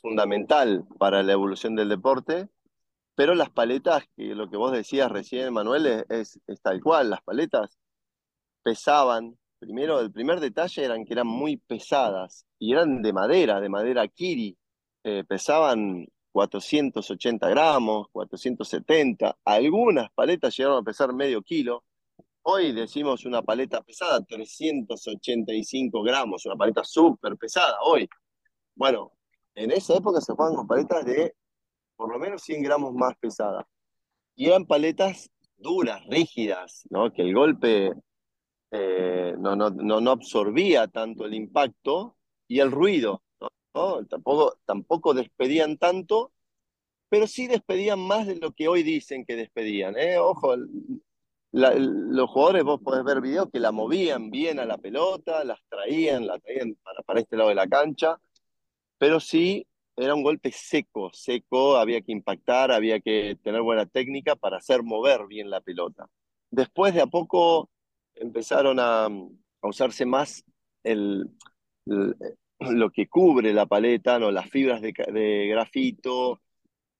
fundamental 0.00 0.84
para 1.00 1.24
la 1.24 1.32
evolución 1.32 1.74
del 1.74 1.88
deporte. 1.88 2.48
Pero 3.16 3.34
las 3.34 3.50
paletas, 3.50 4.04
que 4.14 4.34
lo 4.34 4.50
que 4.50 4.58
vos 4.58 4.72
decías 4.72 5.10
recién, 5.10 5.52
Manuel, 5.52 6.04
es, 6.08 6.38
es, 6.46 6.60
tal 6.62 6.82
cual. 6.82 7.10
Las 7.10 7.22
paletas 7.22 7.78
pesaban. 8.62 9.38
Primero, 9.58 10.00
el 10.00 10.12
primer 10.12 10.38
detalle 10.38 10.84
eran 10.84 11.04
que 11.04 11.14
eran 11.14 11.26
muy 11.26 11.56
pesadas 11.56 12.46
y 12.58 12.72
eran 12.72 13.02
de 13.02 13.12
madera, 13.14 13.60
de 13.60 13.70
madera 13.70 14.06
kiri. 14.08 14.56
Eh, 15.02 15.24
pesaban 15.26 16.06
480 16.30 17.48
gramos, 17.48 18.08
470. 18.12 19.38
Algunas 19.44 20.10
paletas 20.12 20.54
llegaron 20.54 20.80
a 20.80 20.82
pesar 20.84 21.14
medio 21.14 21.40
kilo. 21.42 21.84
Hoy 22.42 22.72
decimos 22.72 23.24
una 23.24 23.42
paleta 23.42 23.82
pesada, 23.82 24.22
385 24.24 26.02
gramos, 26.02 26.44
una 26.44 26.56
paleta 26.56 26.84
súper 26.84 27.36
pesada 27.38 27.78
hoy. 27.82 28.08
Bueno, 28.74 29.12
en 29.54 29.70
esa 29.70 29.96
época 29.96 30.20
se 30.20 30.32
jugaban 30.32 30.54
con 30.54 30.66
paletas 30.66 31.04
de 31.06 31.34
por 31.96 32.12
lo 32.12 32.18
menos 32.18 32.42
100 32.42 32.62
gramos 32.62 32.94
más 32.94 33.16
pesadas. 33.18 33.64
Y 34.34 34.46
eran 34.46 34.66
paletas 34.66 35.30
duras, 35.56 36.02
rígidas, 36.08 36.86
¿no? 36.90 37.12
Que 37.12 37.22
el 37.22 37.34
golpe 37.34 37.92
eh, 38.70 39.34
no, 39.38 39.56
no, 39.56 39.70
no, 39.70 40.10
absorbía 40.10 40.88
tanto 40.88 41.24
el 41.24 41.34
impacto 41.34 42.16
y 42.46 42.60
el 42.60 42.70
ruido. 42.70 43.22
Tampoco, 44.08 44.58
tampoco 44.64 45.14
despedían 45.14 45.76
tanto, 45.76 46.32
pero 47.08 47.26
sí 47.26 47.46
despedían 47.46 47.98
más 48.00 48.26
de 48.26 48.36
lo 48.36 48.52
que 48.52 48.68
hoy 48.68 48.82
dicen 48.82 49.24
que 49.24 49.36
despedían. 49.36 49.96
¿eh? 49.98 50.18
Ojo, 50.18 50.54
los 51.52 52.30
jugadores, 52.30 52.64
vos 52.64 52.80
podés 52.82 53.04
ver 53.04 53.20
videos 53.20 53.50
que 53.50 53.60
la 53.60 53.72
movían 53.72 54.30
bien 54.30 54.58
a 54.58 54.64
la 54.64 54.78
pelota, 54.78 55.44
las 55.44 55.60
traían, 55.68 56.26
la 56.26 56.38
traían 56.38 56.74
para, 56.82 57.02
para 57.02 57.20
este 57.20 57.36
lado 57.36 57.50
de 57.50 57.54
la 57.54 57.66
cancha, 57.66 58.18
pero 58.98 59.20
sí 59.20 59.66
era 59.96 60.14
un 60.14 60.22
golpe 60.22 60.52
seco, 60.52 61.10
seco, 61.12 61.76
había 61.76 62.02
que 62.02 62.12
impactar, 62.12 62.70
había 62.70 63.00
que 63.00 63.38
tener 63.42 63.62
buena 63.62 63.86
técnica 63.86 64.36
para 64.36 64.58
hacer 64.58 64.82
mover 64.82 65.26
bien 65.26 65.48
la 65.48 65.60
pelota. 65.60 66.06
Después 66.50 66.94
de 66.94 67.00
a 67.00 67.06
poco 67.06 67.70
empezaron 68.14 68.78
a, 68.78 69.08
usarse 69.62 70.06
más 70.06 70.44
el, 70.84 71.28
lo 71.86 72.90
que 72.90 73.08
cubre 73.08 73.52
la 73.52 73.66
paleta, 73.66 74.18
¿no? 74.18 74.30
las 74.30 74.48
fibras 74.50 74.80
de, 74.80 75.46
grafito, 75.48 76.40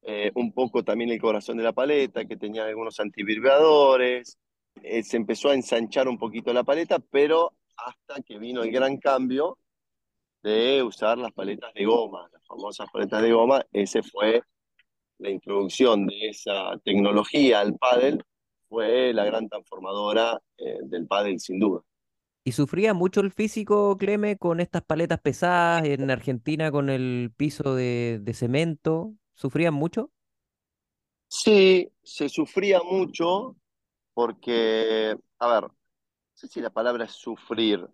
eh, 0.02 0.32
un 0.34 0.52
poco 0.52 0.82
también 0.82 1.10
el 1.10 1.20
corazón 1.20 1.58
de 1.58 1.64
la 1.64 1.72
paleta, 1.72 2.24
que 2.24 2.36
tenía 2.36 2.64
algunos 2.64 2.98
antivibradores. 2.98 4.38
Eh, 4.82 5.02
se 5.02 5.16
empezó 5.16 5.50
a 5.50 5.54
ensanchar 5.54 6.08
un 6.08 6.18
poquito 6.18 6.52
la 6.52 6.64
paleta, 6.64 6.98
pero 6.98 7.52
hasta 7.76 8.22
que 8.22 8.38
vino 8.38 8.62
el 8.62 8.72
gran 8.72 8.96
cambio 8.96 9.58
de 10.46 10.80
usar 10.80 11.18
las 11.18 11.32
paletas 11.32 11.74
de 11.74 11.84
goma, 11.84 12.28
las 12.32 12.46
famosas 12.46 12.88
paletas 12.92 13.20
de 13.20 13.32
goma, 13.32 13.66
ese 13.72 14.00
fue 14.04 14.42
la 15.18 15.30
introducción 15.30 16.06
de 16.06 16.28
esa 16.28 16.78
tecnología 16.84 17.58
al 17.58 17.74
pádel, 17.74 18.22
fue 18.68 19.12
la 19.12 19.24
gran 19.24 19.48
transformadora 19.48 20.40
eh, 20.56 20.78
del 20.84 21.08
pádel 21.08 21.40
sin 21.40 21.58
duda. 21.58 21.80
¿Y 22.44 22.52
sufría 22.52 22.94
mucho 22.94 23.22
el 23.22 23.32
físico, 23.32 23.96
Cleme, 23.96 24.36
con 24.36 24.60
estas 24.60 24.82
paletas 24.84 25.20
pesadas 25.20 25.84
en 25.84 26.08
Argentina 26.12 26.70
con 26.70 26.90
el 26.90 27.32
piso 27.36 27.74
de, 27.74 28.20
de 28.22 28.32
cemento? 28.32 29.14
¿Sufrían 29.34 29.74
mucho? 29.74 30.12
Sí, 31.26 31.90
se 32.04 32.28
sufría 32.28 32.80
mucho 32.84 33.56
porque, 34.14 35.16
a 35.40 35.48
ver, 35.48 35.62
no 35.64 35.74
sé 36.34 36.46
si 36.46 36.60
la 36.60 36.70
palabra 36.70 37.06
es 37.06 37.12
sufrir, 37.12 37.84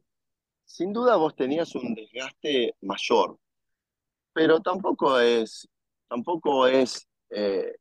sin 0.72 0.90
duda 0.90 1.16
vos 1.16 1.36
tenías 1.36 1.74
un 1.74 1.94
desgaste 1.94 2.74
mayor, 2.80 3.38
pero 4.32 4.60
tampoco 4.60 5.20
es, 5.20 5.68
tampoco 6.08 6.66
es 6.66 7.06
eh, 7.28 7.76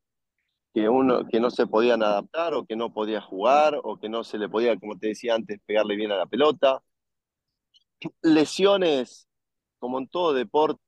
que 0.74 0.90
uno 0.90 1.26
que 1.26 1.40
no 1.40 1.50
se 1.50 1.68
podían 1.68 2.04
adaptar 2.04 2.54
o 2.54 2.66
que 2.66 2.76
no 2.76 2.94
podía 2.94 3.22
jugar 3.22 3.80
o 3.82 3.98
que 3.98 4.10
no 4.10 4.26
se 4.26 4.38
le 4.38 4.50
podía, 4.50 4.78
como 4.78 5.00
te 5.00 5.08
decía 5.08 5.36
antes, 5.36 5.62
pegarle 5.66 5.96
bien 5.96 6.12
a 6.12 6.18
la 6.18 6.26
pelota. 6.26 6.84
Lesiones, 8.24 9.26
como 9.80 9.98
en 10.00 10.10
todo 10.10 10.34
deporte, 10.34 10.82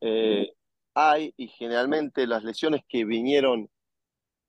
eh, 0.00 0.54
hay 0.94 1.34
y 1.36 1.48
generalmente 1.48 2.26
las 2.26 2.42
lesiones 2.42 2.80
que 2.88 3.04
vinieron, 3.04 3.68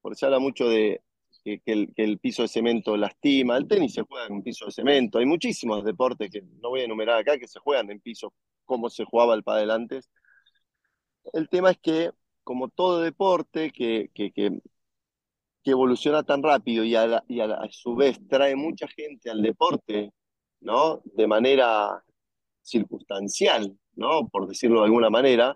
porque 0.01 0.15
se 0.17 0.25
habla 0.25 0.39
mucho 0.39 0.69
de 0.69 1.01
que, 1.65 1.87
el, 1.95 2.19
piso 2.19 2.43
de 2.43 2.47
cemento 2.47 2.95
lastima. 2.97 3.57
El 3.57 3.67
tenis 3.67 3.93
se 3.93 4.03
juega 4.03 4.27
en 4.27 4.43
piso 4.43 4.65
de 4.65 4.71
cemento. 4.71 5.19
Hay 5.19 5.25
muchísimos 5.25 5.83
deportes 5.83 6.29
que 6.29 6.41
no 6.61 6.69
voy 6.69 6.81
a 6.81 6.85
enumerar 6.85 7.19
acá 7.19 7.37
que 7.37 7.47
se 7.47 7.59
juegan 7.59 7.89
en 7.91 7.99
piso 7.99 8.33
como 8.65 8.89
se 8.89 9.05
jugaba 9.05 9.33
el 9.33 9.43
pádel 9.43 9.71
antes. 9.71 10.09
El 11.33 11.49
tema 11.49 11.71
es 11.71 11.77
que, 11.79 12.11
como 12.43 12.69
todo 12.69 13.01
deporte 13.01 13.71
que, 13.71 14.09
que, 14.13 14.31
que, 14.31 14.51
evoluciona 15.65 16.23
tan 16.23 16.41
rápido 16.41 16.83
y, 16.83 16.95
a, 16.95 17.23
y 17.27 17.41
a, 17.41 17.59
su 17.69 17.95
vez 17.95 18.19
trae 18.27 18.55
mucha 18.55 18.87
gente 18.87 19.29
al 19.29 19.43
deporte, 19.43 20.11
¿no? 20.61 21.01
De 21.05 21.27
manera 21.27 22.03
circunstancial, 22.63 23.77
¿no? 23.95 24.27
Por 24.29 24.47
decirlo 24.47 24.79
de 24.79 24.85
alguna 24.85 25.11
manera, 25.11 25.55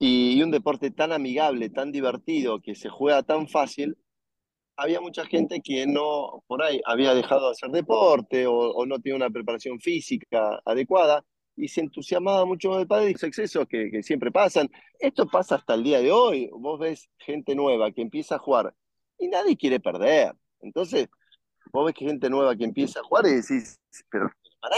y 0.00 0.42
un 0.42 0.50
deporte 0.50 0.90
tan 0.90 1.12
amigable, 1.12 1.68
tan 1.70 1.92
divertido, 1.92 2.60
que 2.60 2.74
se 2.74 2.88
juega 2.88 3.22
tan 3.22 3.48
fácil, 3.48 3.98
había 4.80 5.00
mucha 5.00 5.26
gente 5.26 5.60
que 5.60 5.86
no, 5.86 6.42
por 6.46 6.62
ahí, 6.62 6.80
había 6.86 7.14
dejado 7.14 7.46
de 7.46 7.52
hacer 7.52 7.70
deporte 7.70 8.46
o, 8.46 8.86
no 8.86 8.98
tenía 8.98 9.16
una 9.16 9.28
preparación 9.28 9.78
física 9.78 10.58
adecuada 10.64 11.22
y 11.54 11.68
se 11.68 11.82
entusiasmaba 11.82 12.46
mucho 12.46 12.74
del 12.76 12.86
padre 12.86 13.10
y 13.10 13.12
los 13.12 13.22
excesos 13.22 13.66
que, 13.68 14.02
siempre 14.02 14.32
pasan. 14.32 14.70
Esto 14.98 15.26
pasa 15.26 15.56
hasta 15.56 15.74
el 15.74 15.84
día 15.84 16.00
de 16.00 16.10
hoy. 16.10 16.48
Vos 16.52 16.80
ves 16.80 17.10
gente 17.18 17.54
nueva 17.54 17.92
que 17.92 18.00
empieza 18.00 18.36
a 18.36 18.38
jugar 18.38 18.74
y 19.18 19.28
nadie 19.28 19.54
quiere 19.54 19.80
perder. 19.80 20.32
Entonces, 20.60 21.08
vos 21.70 21.84
ves 21.84 21.94
que 21.94 22.06
gente 22.06 22.30
nueva 22.30 22.56
que 22.56 22.64
empieza 22.64 23.00
a 23.00 23.02
jugar 23.02 23.26
y 23.26 23.34
decís, 23.34 23.78
pero 24.10 24.30
pará, 24.60 24.76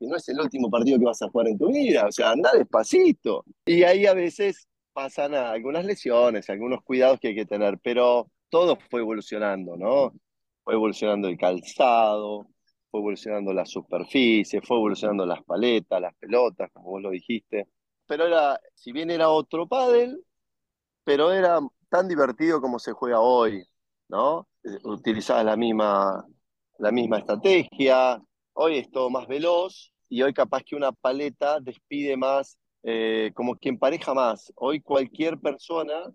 que 0.00 0.06
no 0.06 0.16
es 0.16 0.26
el 0.30 0.40
último 0.40 0.70
partido 0.70 0.98
que 0.98 1.04
vas 1.04 1.20
a 1.20 1.28
jugar 1.28 1.48
en 1.48 1.58
tu 1.58 1.70
vida, 1.70 2.06
o 2.06 2.12
sea, 2.12 2.30
anda 2.30 2.52
despacito. 2.54 3.44
Y 3.66 3.82
ahí 3.82 4.06
a 4.06 4.14
veces 4.14 4.66
pasan 4.94 5.34
algunas 5.34 5.84
lesiones, 5.84 6.48
algunos 6.48 6.82
cuidados 6.82 7.20
que 7.20 7.28
hay 7.28 7.34
que 7.34 7.46
tener, 7.46 7.78
pero 7.82 8.30
todo 8.52 8.76
fue 8.90 9.00
evolucionando, 9.00 9.78
¿no? 9.78 10.12
Fue 10.62 10.74
evolucionando 10.74 11.26
el 11.26 11.38
calzado, 11.38 12.46
fue 12.90 13.00
evolucionando 13.00 13.54
la 13.54 13.64
superficie, 13.64 14.60
fue 14.60 14.76
evolucionando 14.76 15.24
las 15.24 15.42
paletas, 15.42 16.02
las 16.02 16.14
pelotas, 16.16 16.70
como 16.70 16.90
vos 16.90 17.02
lo 17.02 17.10
dijiste. 17.10 17.66
Pero 18.06 18.26
era, 18.26 18.60
si 18.74 18.92
bien 18.92 19.10
era 19.10 19.30
otro 19.30 19.66
pádel, 19.66 20.22
pero 21.02 21.32
era 21.32 21.60
tan 21.88 22.08
divertido 22.08 22.60
como 22.60 22.78
se 22.78 22.92
juega 22.92 23.20
hoy, 23.20 23.64
¿no? 24.08 24.46
Utilizaba 24.84 25.42
la 25.42 25.56
misma, 25.56 26.22
la 26.78 26.92
misma 26.92 27.20
estrategia, 27.20 28.20
hoy 28.52 28.76
es 28.76 28.90
todo 28.90 29.08
más 29.08 29.26
veloz 29.28 29.94
y 30.10 30.20
hoy 30.20 30.34
capaz 30.34 30.62
que 30.62 30.76
una 30.76 30.92
paleta 30.92 31.58
despide 31.58 32.18
más, 32.18 32.58
eh, 32.82 33.32
como 33.34 33.56
quien 33.56 33.78
pareja 33.78 34.12
más. 34.12 34.52
Hoy 34.56 34.82
cualquier 34.82 35.40
persona 35.40 36.12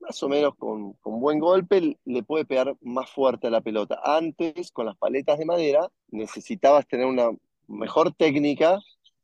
más 0.00 0.22
o 0.22 0.28
menos 0.28 0.54
con, 0.56 0.94
con, 0.94 1.20
buen 1.20 1.38
golpe 1.38 1.98
le 2.04 2.22
puede 2.22 2.44
pegar 2.44 2.76
más 2.80 3.10
fuerte 3.10 3.46
a 3.46 3.50
la 3.50 3.60
pelota. 3.60 4.00
Antes, 4.04 4.72
con 4.72 4.86
las 4.86 4.96
paletas 4.96 5.38
de 5.38 5.44
madera, 5.44 5.88
necesitabas 6.08 6.86
tener 6.86 7.06
una 7.06 7.30
mejor 7.68 8.12
técnica 8.14 8.80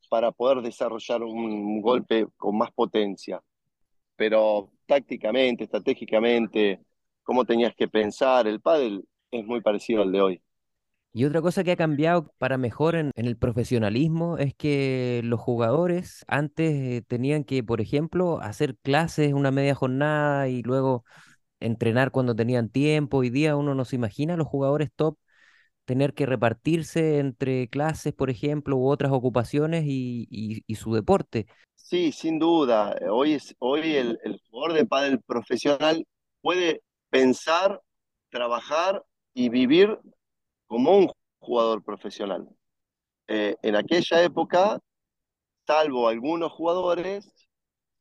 para 0.09 0.33
poder 0.33 0.63
desarrollar 0.63 1.23
un 1.23 1.81
golpe 1.81 2.27
con 2.37 2.57
más 2.57 2.71
potencia. 2.73 3.43
Pero 4.17 4.71
tácticamente, 4.87 5.65
estratégicamente, 5.65 6.81
cómo 7.23 7.45
tenías 7.45 7.75
que 7.75 7.89
pensar, 7.89 8.47
el 8.47 8.61
pádel 8.61 9.05
es 9.31 9.45
muy 9.45 9.61
parecido 9.61 10.03
al 10.03 10.13
de 10.13 10.21
hoy. 10.21 10.43
Y 11.17 11.25
otra 11.25 11.41
cosa 11.41 11.65
que 11.65 11.73
ha 11.73 11.77
cambiado 11.77 12.31
para 12.37 12.59
mejor 12.59 12.95
en, 12.95 13.11
el 13.15 13.39
profesionalismo 13.39 14.37
es 14.37 14.55
que 14.55 15.23
los 15.25 15.41
jugadores 15.41 16.27
antes 16.29 17.07
tenían 17.07 17.43
que, 17.43 17.65
por 17.65 17.81
ejemplo, 17.81 18.39
hacer 18.43 18.77
clases 18.83 19.33
una 19.33 19.51
media 19.51 19.75
jornada 19.75 20.51
y 20.51 20.61
luego 20.61 21.07
entrenar 21.59 22.11
cuando 22.11 22.37
tenían 22.37 22.69
tiempo. 22.69 23.17
Hoy 23.17 23.31
día 23.31 23.57
uno 23.57 23.75
no 23.75 23.87
se 23.87 23.97
imagina 23.97 24.37
los 24.37 24.47
jugadores 24.47 24.91
top 24.95 25.17
tener 25.87 26.13
que 26.13 26.27
repartirse 26.27 27.19
entre 27.19 27.69
clases, 27.69 28.13
por 28.13 28.29
ejemplo, 28.29 28.77
u 28.77 28.87
otras 28.87 29.11
ocupaciones 29.11 29.85
y, 29.87 30.63
su 30.75 30.93
deporte. 30.93 31.47
Sí, 31.77 32.13
sin 32.13 32.39
duda. 32.39 32.95
Hoy, 33.11 33.33
es, 33.33 33.57
hoy 33.59 33.97
el, 33.97 34.19
el 34.23 34.39
jugador 34.51 34.77
de 34.77 34.85
pádel 34.85 35.23
profesional 35.23 36.07
puede 36.43 36.83
pensar, 37.09 37.81
trabajar 38.29 39.03
y 39.33 39.49
vivir 39.49 39.99
como 40.67 40.97
un 40.97 41.11
jugador 41.39 41.83
profesional. 41.83 42.49
Eh, 43.29 43.57
en 43.63 43.77
aquella 43.77 44.23
época, 44.23 44.81
salvo 45.67 46.09
algunos 46.09 46.53
jugadores, 46.53 47.31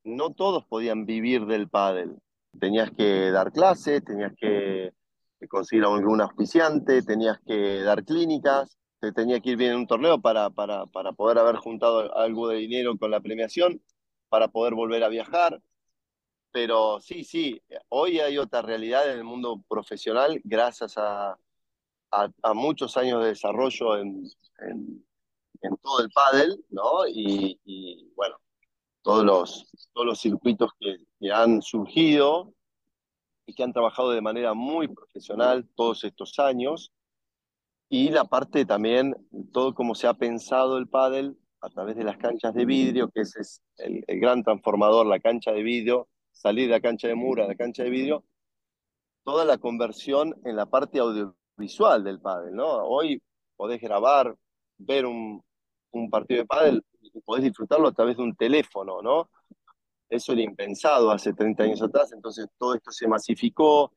no 0.04 0.32
todos 0.32 0.66
podían 0.66 1.06
vivir 1.06 1.46
del 1.46 1.70
pádel. 1.70 2.16
Tenías 2.60 2.92
que 2.92 3.32
dar 3.32 3.52
clases, 3.52 4.04
tenías 4.04 4.34
que 4.38 4.92
conseguir 5.50 5.86
algún 5.86 6.22
auspiciante, 6.22 7.02
tenías 7.04 7.40
que 7.46 7.82
dar 7.82 8.04
clínicas, 8.04 8.78
te 9.00 9.12
tenía 9.12 9.40
que 9.40 9.52
ir 9.52 9.58
bien 9.58 9.72
en 9.72 9.78
un 9.80 9.88
torneo 9.88 10.22
para, 10.22 10.50
para, 10.50 10.86
para 10.88 11.12
poder 11.12 11.38
haber 11.38 11.58
juntado 11.58 12.16
algo 12.18 12.48
de 12.48 12.58
dinero 12.58 12.98
con 12.98 13.12
la 13.12 13.20
premiación, 13.20 13.82
para 14.30 14.48
poder 14.48 14.74
volver 14.74 15.04
a 15.04 15.10
viajar. 15.10 15.62
Pero 16.52 17.00
sí, 17.02 17.24
sí, 17.24 17.62
hoy 17.90 18.20
hay 18.20 18.38
otra 18.38 18.62
realidad 18.62 19.10
en 19.12 19.18
el 19.18 19.24
mundo 19.24 19.62
profesional 19.68 20.40
gracias 20.44 20.98
a, 20.98 21.38
a, 22.42 22.54
muchos 22.54 22.98
años 22.98 23.22
de 23.22 23.30
desarrollo 23.30 23.98
en, 23.98 24.24
en, 24.60 25.78
todo 25.82 26.00
el 26.02 26.10
pádel, 26.12 26.64
¿no? 26.70 27.08
Y, 27.08 28.12
bueno, 28.16 28.38
todos 29.02 29.24
los, 29.24 29.72
todos 29.94 30.08
los 30.08 30.20
circuitos 30.20 30.72
que, 30.80 30.98
que, 31.20 31.32
han 31.32 31.62
surgido 31.62 32.54
y 33.46 33.54
que 33.54 33.64
han 33.64 33.74
trabajado 33.74 34.12
de 34.12 34.22
manera 34.22 34.54
muy 34.54 34.88
profesional 34.88 35.68
todos 35.76 36.04
estos 36.04 36.38
años. 36.40 36.92
Y 37.90 38.10
la 38.10 38.26
parte 38.26 38.66
también, 38.66 39.16
todo 39.52 39.74
como 39.74 39.96
se 39.96 40.08
ha 40.08 40.14
pensado 40.14 40.78
el 40.78 40.88
pádel 40.88 41.38
a 41.62 41.70
través 41.70 41.96
de 41.96 42.04
las 42.04 42.18
canchas 42.18 42.54
de 42.54 42.66
vidrio, 42.66 43.10
que 43.10 43.22
ese 43.22 43.42
es 43.42 43.62
el, 43.78 44.04
el 44.08 44.20
gran 44.20 44.44
transformador, 44.44 45.06
la 45.06 45.20
cancha 45.20 45.52
de 45.52 45.64
vidrio, 45.64 46.08
salir 46.32 46.68
de 46.68 46.74
la 46.74 46.82
cancha 46.82 47.08
de 47.08 47.16
muro 47.16 47.44
a 47.44 47.48
la 47.48 47.56
cancha 47.56 47.84
de 47.84 47.90
vidrio, 47.90 48.24
toda 49.24 49.46
la 49.46 49.58
conversión 49.58 50.36
en 50.46 50.56
la 50.56 50.68
parte 50.68 51.00
audiovisual 51.00 51.36
del 51.58 52.20
pádel, 52.20 52.56
¿no? 52.56 52.68
Hoy 52.86 53.22
podés 53.56 53.82
grabar, 53.82 54.36
ver 54.78 55.06
un, 55.06 55.44
partido 56.12 56.42
de 56.42 56.46
pádel 56.46 56.84
y 57.02 57.22
podés 57.22 57.46
disfrutarlo 57.46 57.88
a 57.88 57.94
través 57.94 58.18
de 58.18 58.24
un 58.24 58.36
teléfono, 58.36 59.02
¿no? 59.02 59.30
Eso 60.10 60.34
era 60.34 60.42
impensado 60.42 61.10
hace 61.12 61.34
30 61.34 61.64
años 61.64 61.82
atrás, 61.82 62.12
entonces 62.12 62.48
todo 62.58 62.76
esto 62.76 62.92
se 62.92 63.08
masificó, 63.08 63.94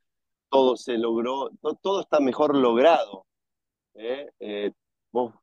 todo 0.48 0.76
se 0.76 0.96
logró, 0.96 1.50
todo, 1.82 2.00
está 2.00 2.20
mejor 2.20 2.56
logrado. 2.56 3.26
¿eh? 3.94 4.30
Eh, 4.38 4.72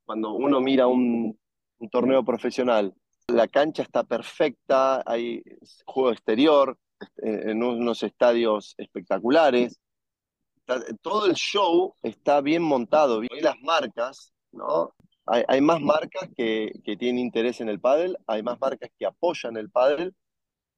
cuando 0.06 0.34
uno 0.34 0.62
mira 0.62 0.88
un, 0.88 1.38
un 1.80 1.90
torneo 1.90 2.24
profesional, 2.24 2.94
la 3.28 3.48
cancha 3.48 3.84
está 3.84 4.04
perfecta, 4.04 5.04
hay 5.06 5.44
juego 5.86 6.12
exterior, 6.12 6.78
en 7.18 7.64
unos 7.64 8.04
estadios 8.04 8.76
espectaculares. 8.78 9.80
Todo 11.02 11.26
el 11.28 11.34
show 11.36 11.96
está 12.02 12.42
bien 12.42 12.64
montado. 12.64 13.22
Las 13.42 13.60
marcas, 13.62 14.34
¿no? 14.52 14.94
Hay, 15.28 15.44
hay 15.48 15.62
más 15.62 15.82
marcas 15.82 16.30
que, 16.36 16.72
que, 16.84 16.98
tienen 16.98 17.20
interés 17.20 17.60
en 17.60 17.70
el 17.70 17.80
pádel, 17.80 18.18
hay 18.28 18.44
más 18.44 18.60
marcas 18.60 18.92
que 18.98 19.06
apoyan 19.08 19.58
el 19.58 19.72
pádel 19.72 20.14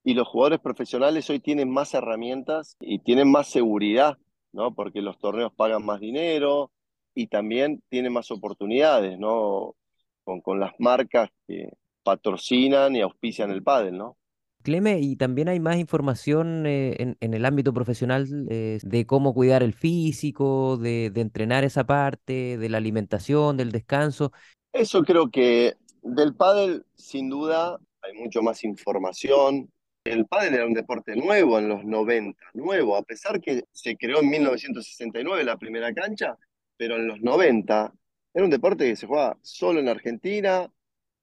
y 0.03 0.13
los 0.13 0.27
jugadores 0.27 0.61
profesionales 0.61 1.29
hoy 1.29 1.39
tienen 1.41 1.69
más 1.69 1.93
herramientas 1.93 2.77
y 2.79 2.99
tienen 2.99 3.29
más 3.29 3.49
seguridad, 3.49 4.17
¿no? 4.53 4.73
Porque 4.73 5.01
los 5.01 5.19
torneos 5.19 5.51
pagan 5.53 5.85
más 5.85 5.99
dinero 5.99 6.71
y 7.13 7.27
también 7.27 7.83
tienen 7.89 8.13
más 8.13 8.31
oportunidades, 8.31 9.19
¿no? 9.19 9.75
Con, 10.23 10.39
con 10.39 10.61
las 10.61 10.73
marcas 10.79 11.29
que 11.45 11.69
patrocinan 12.03 12.95
y 12.95 13.01
auspician 13.01 13.51
el 13.51 13.63
pádel, 13.63 13.97
¿no? 13.97 14.17
Cleme, 14.63 14.99
y 14.99 15.15
también 15.15 15.47
hay 15.47 15.59
más 15.59 15.77
información 15.77 16.65
eh, 16.65 17.15
en, 17.19 17.33
el 17.33 17.45
ámbito 17.45 17.73
profesional 17.73 18.27
eh, 18.49 18.79
de 18.81 19.05
cómo 19.05 19.33
cuidar 19.33 19.63
el 19.63 19.73
físico, 19.73 20.77
de, 20.77 21.09
de, 21.09 21.21
entrenar 21.21 21.63
esa 21.63 21.85
parte, 21.85 22.57
de 22.57 22.69
la 22.69 22.77
alimentación, 22.77 23.55
del 23.55 23.71
descanso. 23.71 24.31
Eso 24.73 25.03
creo 25.03 25.29
que 25.29 25.75
del 26.01 26.35
pádel, 26.35 26.85
sin 26.95 27.29
duda, 27.29 27.79
hay 28.01 28.13
mucho 28.13 28.41
más 28.41 28.63
información, 28.63 29.69
el 30.03 30.25
pádel 30.25 30.55
era 30.55 30.65
un 30.65 30.73
deporte 30.73 31.15
nuevo 31.15 31.59
en 31.59 31.69
los 31.69 31.83
90, 31.83 32.39
nuevo, 32.53 32.95
a 32.95 33.03
pesar 33.03 33.41
que 33.41 33.65
se 33.71 33.97
creó 33.97 34.21
en 34.21 34.29
1969 34.29 35.43
la 35.43 35.57
primera 35.57 35.93
cancha, 35.93 36.37
pero 36.77 36.95
en 36.95 37.07
los 37.07 37.21
90 37.21 37.93
era 38.33 38.45
un 38.45 38.51
deporte 38.51 38.85
que 38.85 38.95
se 38.95 39.07
jugaba 39.07 39.37
solo 39.41 39.79
en 39.79 39.89
Argentina, 39.89 40.71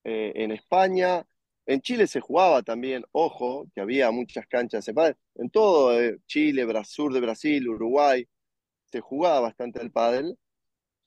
eh, 0.05 0.33
en 0.35 0.51
España, 0.51 1.25
en 1.67 1.81
Chile 1.81 2.07
se 2.07 2.21
jugaba 2.21 2.63
también, 2.63 3.05
ojo, 3.13 3.67
que 3.75 3.81
había 3.81 4.11
muchas 4.11 4.47
canchas 4.47 4.87
en 5.37 5.51
todo 5.51 5.99
eh, 5.99 6.19
Chile, 6.27 6.67
sur 6.85 7.13
de 7.13 7.21
Brasil, 7.21 7.69
Uruguay, 7.69 8.27
se 8.87 9.01
jugaba 9.01 9.41
bastante 9.41 9.81
el 9.81 9.91
pádel, 9.91 10.39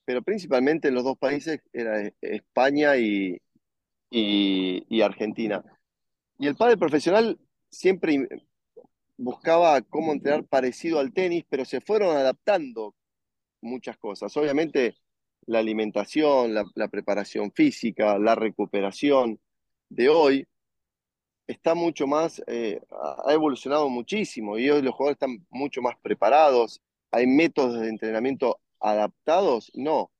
pero 0.06 0.22
principalmente 0.24 0.88
en 0.88 0.96
los 0.96 1.04
dos 1.04 1.18
países 1.18 1.62
era 1.74 2.12
España 2.22 2.98
y, 2.98 3.40
Argentina. 5.04 5.64
Y 6.40 6.48
el 6.48 6.56
pádel 6.56 6.80
profesional 6.80 7.40
siempre 7.70 8.28
buscaba 9.18 9.82
cómo 9.82 10.12
entrenar 10.12 10.46
parecido 10.46 11.00
al 11.00 11.14
tenis, 11.14 11.46
pero 11.50 11.66
se 11.66 11.82
fueron 11.82 12.16
adaptando 12.16 12.96
muchas 13.62 13.98
cosas. 13.98 14.36
Obviamente 14.38 14.96
la 15.46 15.60
alimentación, 15.60 16.54
la 16.54 16.88
preparación 16.90 17.52
física, 17.52 18.18
la 18.20 18.36
recuperación 18.36 19.40
de 19.90 20.10
hoy 20.10 20.48
está 21.48 21.76
mucho 21.76 22.08
más, 22.08 22.42
eh, 22.48 22.82
ha 23.26 23.34
evolucionado 23.34 23.90
muchísimo 23.90 24.58
y 24.58 24.70
hoy 24.70 24.82
los 24.82 24.94
jugadores 24.94 25.16
están 25.16 25.46
mucho 25.50 25.82
más 25.82 25.96
preparados. 26.02 26.82
¿Hay 27.12 27.26
métodos 27.26 27.80
de 27.80 27.90
entrenamiento 27.90 28.60
adaptados? 28.80 29.72
No, 29.74 30.12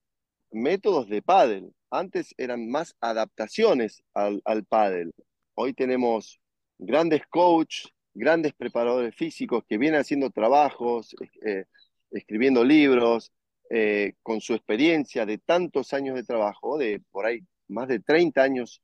métodos 0.52 1.10
de 1.10 1.22
pádel. 1.22 1.74
Antes 1.90 2.34
eran 2.38 2.70
más 2.70 2.96
adaptaciones 3.02 4.04
al, 4.14 4.42
al 4.46 4.66
pádel. 4.66 5.14
Hoy 5.56 5.74
tenemos 5.74 6.40
grandes 6.78 7.22
coaches, 7.28 7.92
grandes 8.14 8.54
preparadores 8.54 9.16
físicos 9.16 9.64
que 9.68 9.78
vienen 9.78 10.02
haciendo 10.02 10.30
trabajos, 10.30 11.16
eh, 11.46 11.66
escribiendo 12.12 12.64
libros, 12.64 13.32
eh, 13.70 14.14
con 14.24 14.40
su 14.42 14.54
experiencia 14.54 15.26
de 15.26 15.38
tantos 15.40 15.94
años 15.94 16.16
de 16.16 16.24
trabajo, 16.24 16.78
de 16.78 17.02
por 17.12 17.26
ahí 17.26 17.42
más 17.68 17.88
de 17.88 18.00
30 18.00 18.42
años 18.42 18.82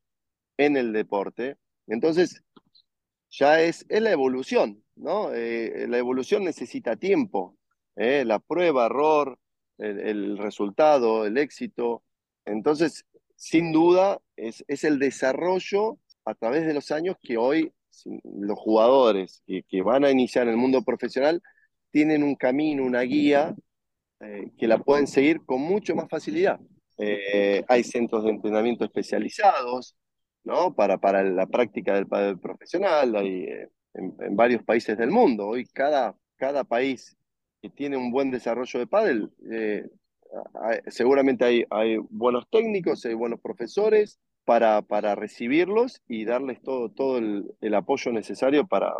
en 0.56 0.76
el 0.76 0.92
deporte. 0.92 1.56
Entonces, 1.86 2.42
ya 3.30 3.60
es, 3.60 3.84
es 3.88 4.02
la 4.02 4.12
evolución, 4.12 4.82
¿no? 4.96 5.32
Eh, 5.32 5.86
la 5.88 5.98
evolución 5.98 6.44
necesita 6.44 6.96
tiempo, 6.96 7.56
¿eh? 7.96 8.24
la 8.24 8.38
prueba, 8.38 8.86
error, 8.86 9.38
el, 9.78 10.38
resultado, 10.38 11.26
el 11.26 11.36
éxito. 11.36 12.04
Entonces, 12.44 13.04
sin 13.36 13.72
duda, 13.72 14.20
es, 14.36 14.64
es 14.68 14.84
el 14.84 14.98
desarrollo 14.98 15.98
a 16.24 16.34
través 16.34 16.66
de 16.66 16.74
los 16.74 16.90
años 16.90 17.16
que 17.20 17.36
hoy 17.36 17.72
los 18.04 18.58
jugadores 18.58 19.42
que, 19.46 19.82
van 19.82 20.04
a 20.04 20.10
iniciar 20.10 20.44
en 20.46 20.54
el 20.54 20.56
mundo 20.56 20.82
profesional 20.82 21.42
tienen 21.90 22.22
un 22.22 22.34
camino, 22.34 22.84
una 22.84 23.02
guía 23.02 23.54
eh, 24.20 24.50
que 24.58 24.66
la 24.66 24.78
pueden 24.78 25.06
seguir 25.06 25.44
con 25.44 25.60
mucho 25.60 25.94
más 25.94 26.08
facilidad. 26.08 26.60
Hay 27.68 27.82
centros 27.82 28.22
de 28.22 28.30
entrenamiento 28.30 28.84
especializados 28.84 29.96
¿no? 30.44 30.74
para, 30.74 30.98
para 30.98 31.22
la 31.24 31.46
práctica 31.46 31.94
del 31.94 32.06
pádel 32.06 32.38
profesional 32.38 33.14
eh, 33.16 33.68
en, 33.94 34.36
varios 34.36 34.62
países 34.62 34.96
del 34.96 35.10
mundo. 35.10 35.48
Hoy 35.48 35.66
cada, 35.66 36.16
cada 36.36 36.64
país 36.64 37.16
que 37.60 37.70
tiene 37.70 37.96
un 37.96 38.10
buen 38.10 38.30
desarrollo 38.30 38.78
de 38.78 38.86
pádel, 38.86 39.30
eh, 39.50 39.88
seguramente 40.88 41.44
hay, 41.44 41.64
hay 41.70 41.96
buenos 42.10 42.48
técnicos, 42.50 43.04
hay 43.06 43.14
buenos 43.14 43.40
profesores, 43.40 44.18
para, 44.44 44.82
para 44.82 45.14
recibirlos 45.14 46.02
y 46.06 46.24
darles 46.24 46.60
todo, 46.62 46.90
todo 46.90 47.18
el, 47.18 47.54
el, 47.60 47.74
apoyo 47.74 48.12
necesario 48.12 48.66
para, 48.66 48.92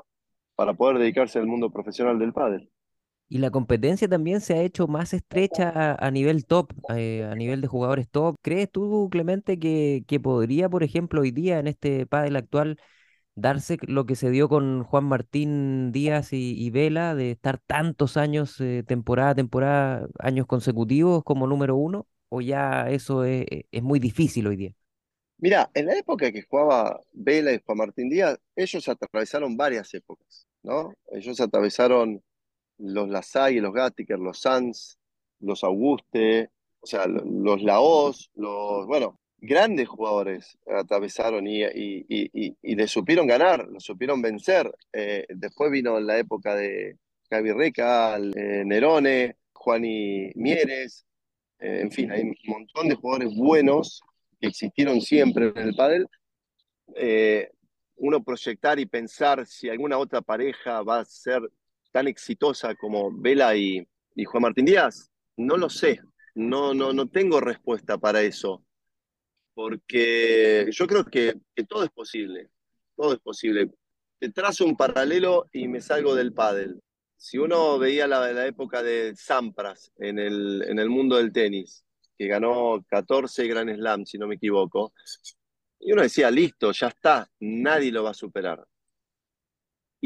para 0.55 0.75
poder 0.75 0.99
dedicarse 0.99 1.39
al 1.39 1.47
mundo 1.47 1.71
profesional 1.71 2.19
del 2.19 2.33
pádel. 2.33 2.71
Y 3.35 3.39
la 3.39 3.51
competencia 3.51 4.07
también 4.09 4.41
se 4.41 4.55
ha 4.55 4.63
hecho 4.63 4.87
más 4.87 5.13
estrecha 5.13 5.97
a, 5.99 6.11
nivel 6.13 6.47
top, 6.47 6.71
eh, 6.95 7.25
a 7.29 7.35
nivel 7.35 7.61
de 7.63 7.67
jugadores 7.67 8.09
top. 8.09 8.37
¿Crees 8.43 8.71
tú, 8.71 9.09
Clemente, 9.11 9.59
que, 9.59 10.05
que 10.07 10.21
podría, 10.21 10.69
por 10.69 10.85
ejemplo, 10.85 11.23
hoy 11.23 11.33
día 11.33 11.59
en 11.59 11.67
este 11.67 12.07
pádel 12.07 12.37
actual 12.37 12.79
darse 13.35 13.77
lo 13.89 14.07
que 14.07 14.15
se 14.15 14.31
dio 14.31 14.49
con 14.49 14.85
Juan 14.85 15.07
Martín 15.07 15.91
Díaz 15.91 16.29
y, 16.31 16.71
Vela, 16.71 17.17
de 17.17 17.33
estar 17.33 17.59
tantos 17.59 18.17
años, 18.17 18.61
eh, 18.61 18.85
temporada 18.87 19.35
temporada, 19.35 20.07
años 20.21 20.47
consecutivos 20.47 21.25
como 21.25 21.49
número 21.49 21.75
uno? 21.75 22.07
¿O 22.29 22.41
ya 22.41 22.89
eso 22.89 23.25
es, 23.25 23.47
es 23.49 23.83
muy 23.83 23.99
difícil 23.99 24.47
hoy 24.47 24.55
día? 24.55 24.77
Mira, 25.39 25.69
en 25.75 25.87
la 25.87 25.99
época 25.99 26.31
que 26.31 26.43
jugaba 26.43 27.01
Vela 27.11 27.53
y 27.53 27.61
Juan 27.67 27.79
Martín 27.79 28.11
Díaz, 28.11 28.39
ellos 28.55 28.89
atravesaron 28.89 29.57
varias 29.57 29.93
épocas, 29.93 30.47
¿no? 30.63 30.95
Ellos 31.11 31.41
atravesaron 31.41 32.23
los 32.79 33.09
Lasay, 33.09 33.61
los 33.61 33.73
Gattiker, 33.73 34.19
los 34.19 34.41
Sanz, 34.41 34.99
los 35.41 35.65
Auguste, 35.65 36.51
o 36.81 36.87
sea, 36.87 37.07
los 37.07 37.63
Laos, 37.63 38.31
los, 38.35 38.87
bueno, 38.87 39.19
grandes 39.39 39.89
jugadores 39.89 40.59
atravesaron 40.67 41.47
y, 41.47 41.63
y, 41.63 42.05
y, 42.09 42.57
y 42.63 42.89
supieron 42.89 43.27
ganar, 43.27 43.67
lo 43.69 43.81
supieron 43.81 44.23
vencer. 44.23 44.75
Eh, 44.93 45.27
después 45.29 45.71
vino 45.71 46.01
la 46.01 46.19
época 46.19 46.55
de 46.55 46.99
Javi 47.31 47.53
Reca, 47.53 48.17
eh, 48.17 48.63
Nerone, 48.65 49.37
Juani 49.53 50.31
Mieres, 50.35 51.07
eh, 51.59 51.81
en 51.83 51.91
fin, 51.91 52.11
hay 52.11 52.23
un 52.23 52.35
montón 52.47 52.89
de 52.89 52.97
jugadores 52.97 53.35
buenos 53.35 54.03
que 54.41 54.49
existieron 54.49 55.01
siempre 55.01 55.53
en 55.55 55.69
el 55.69 55.75
pádel, 55.75 56.07
uno 57.97 58.23
proyectar 58.23 58.79
y 58.79 58.87
pensar 58.87 59.47
si 59.47 59.69
alguna 59.69 59.97
otra 59.99 60.21
pareja 60.21 60.83
va 60.83 61.01
a 61.01 61.05
ser 61.05 61.41
tan 61.95 62.09
exitosa 62.09 62.75
como 62.75 63.13
Vela 63.13 63.57
y, 63.57 63.87
Juan 64.27 64.43
Martín 64.43 64.65
Díaz, 64.65 65.13
no 65.37 65.57
lo 65.57 65.71
sé, 65.71 66.01
no, 66.35 66.75
no, 66.75 66.93
no 66.93 67.07
tengo 67.07 67.39
respuesta 67.39 67.99
para 67.99 68.21
eso, 68.23 68.65
porque 69.55 70.67
yo 70.73 70.89
creo 70.89 71.05
que, 71.05 71.37
que 71.55 71.63
todo 71.63 71.85
es 71.85 71.91
posible, 71.91 72.51
todo 72.97 73.13
es 73.13 73.21
posible. 73.21 73.71
Te 74.19 74.29
trazo 74.31 74.65
un 74.65 74.77
paralelo 74.77 75.47
y 75.53 75.69
me 75.69 75.81
salgo 75.81 76.17
del 76.17 76.33
pádel. 76.33 76.83
Si 77.17 77.39
uno 77.39 77.79
veía 77.79 78.09
la, 78.09 78.33
la 78.33 78.47
época 78.47 78.83
de 78.83 79.15
Sampras 79.15 79.93
en 79.97 80.19
el, 80.19 80.65
en 80.67 80.81
el 80.81 80.91
mundo 80.91 81.17
del 81.17 81.33
tenis, 81.33 81.85
que 82.19 82.27
ganó 82.27 82.85
14 82.89 83.47
Grand 83.47 83.73
Slam, 83.73 84.05
si 84.05 84.19
no 84.19 84.27
me 84.27 84.35
equivoco. 84.35 84.93
Y 85.79 85.93
uno 85.93 86.03
decía, 86.03 86.29
listo, 86.29 86.73
ya 86.73 86.89
está, 86.89 87.31
nadie 87.39 87.93
lo 87.93 88.03
va 88.03 88.11
a 88.11 88.15
superar. 88.15 88.67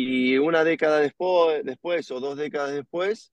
Y 0.00 0.38
una 0.38 0.62
década 0.62 1.00
después, 1.00 1.64
después 1.64 2.08
o 2.12 2.20
dos 2.20 2.36
décadas 2.36 2.72
después, 2.72 3.32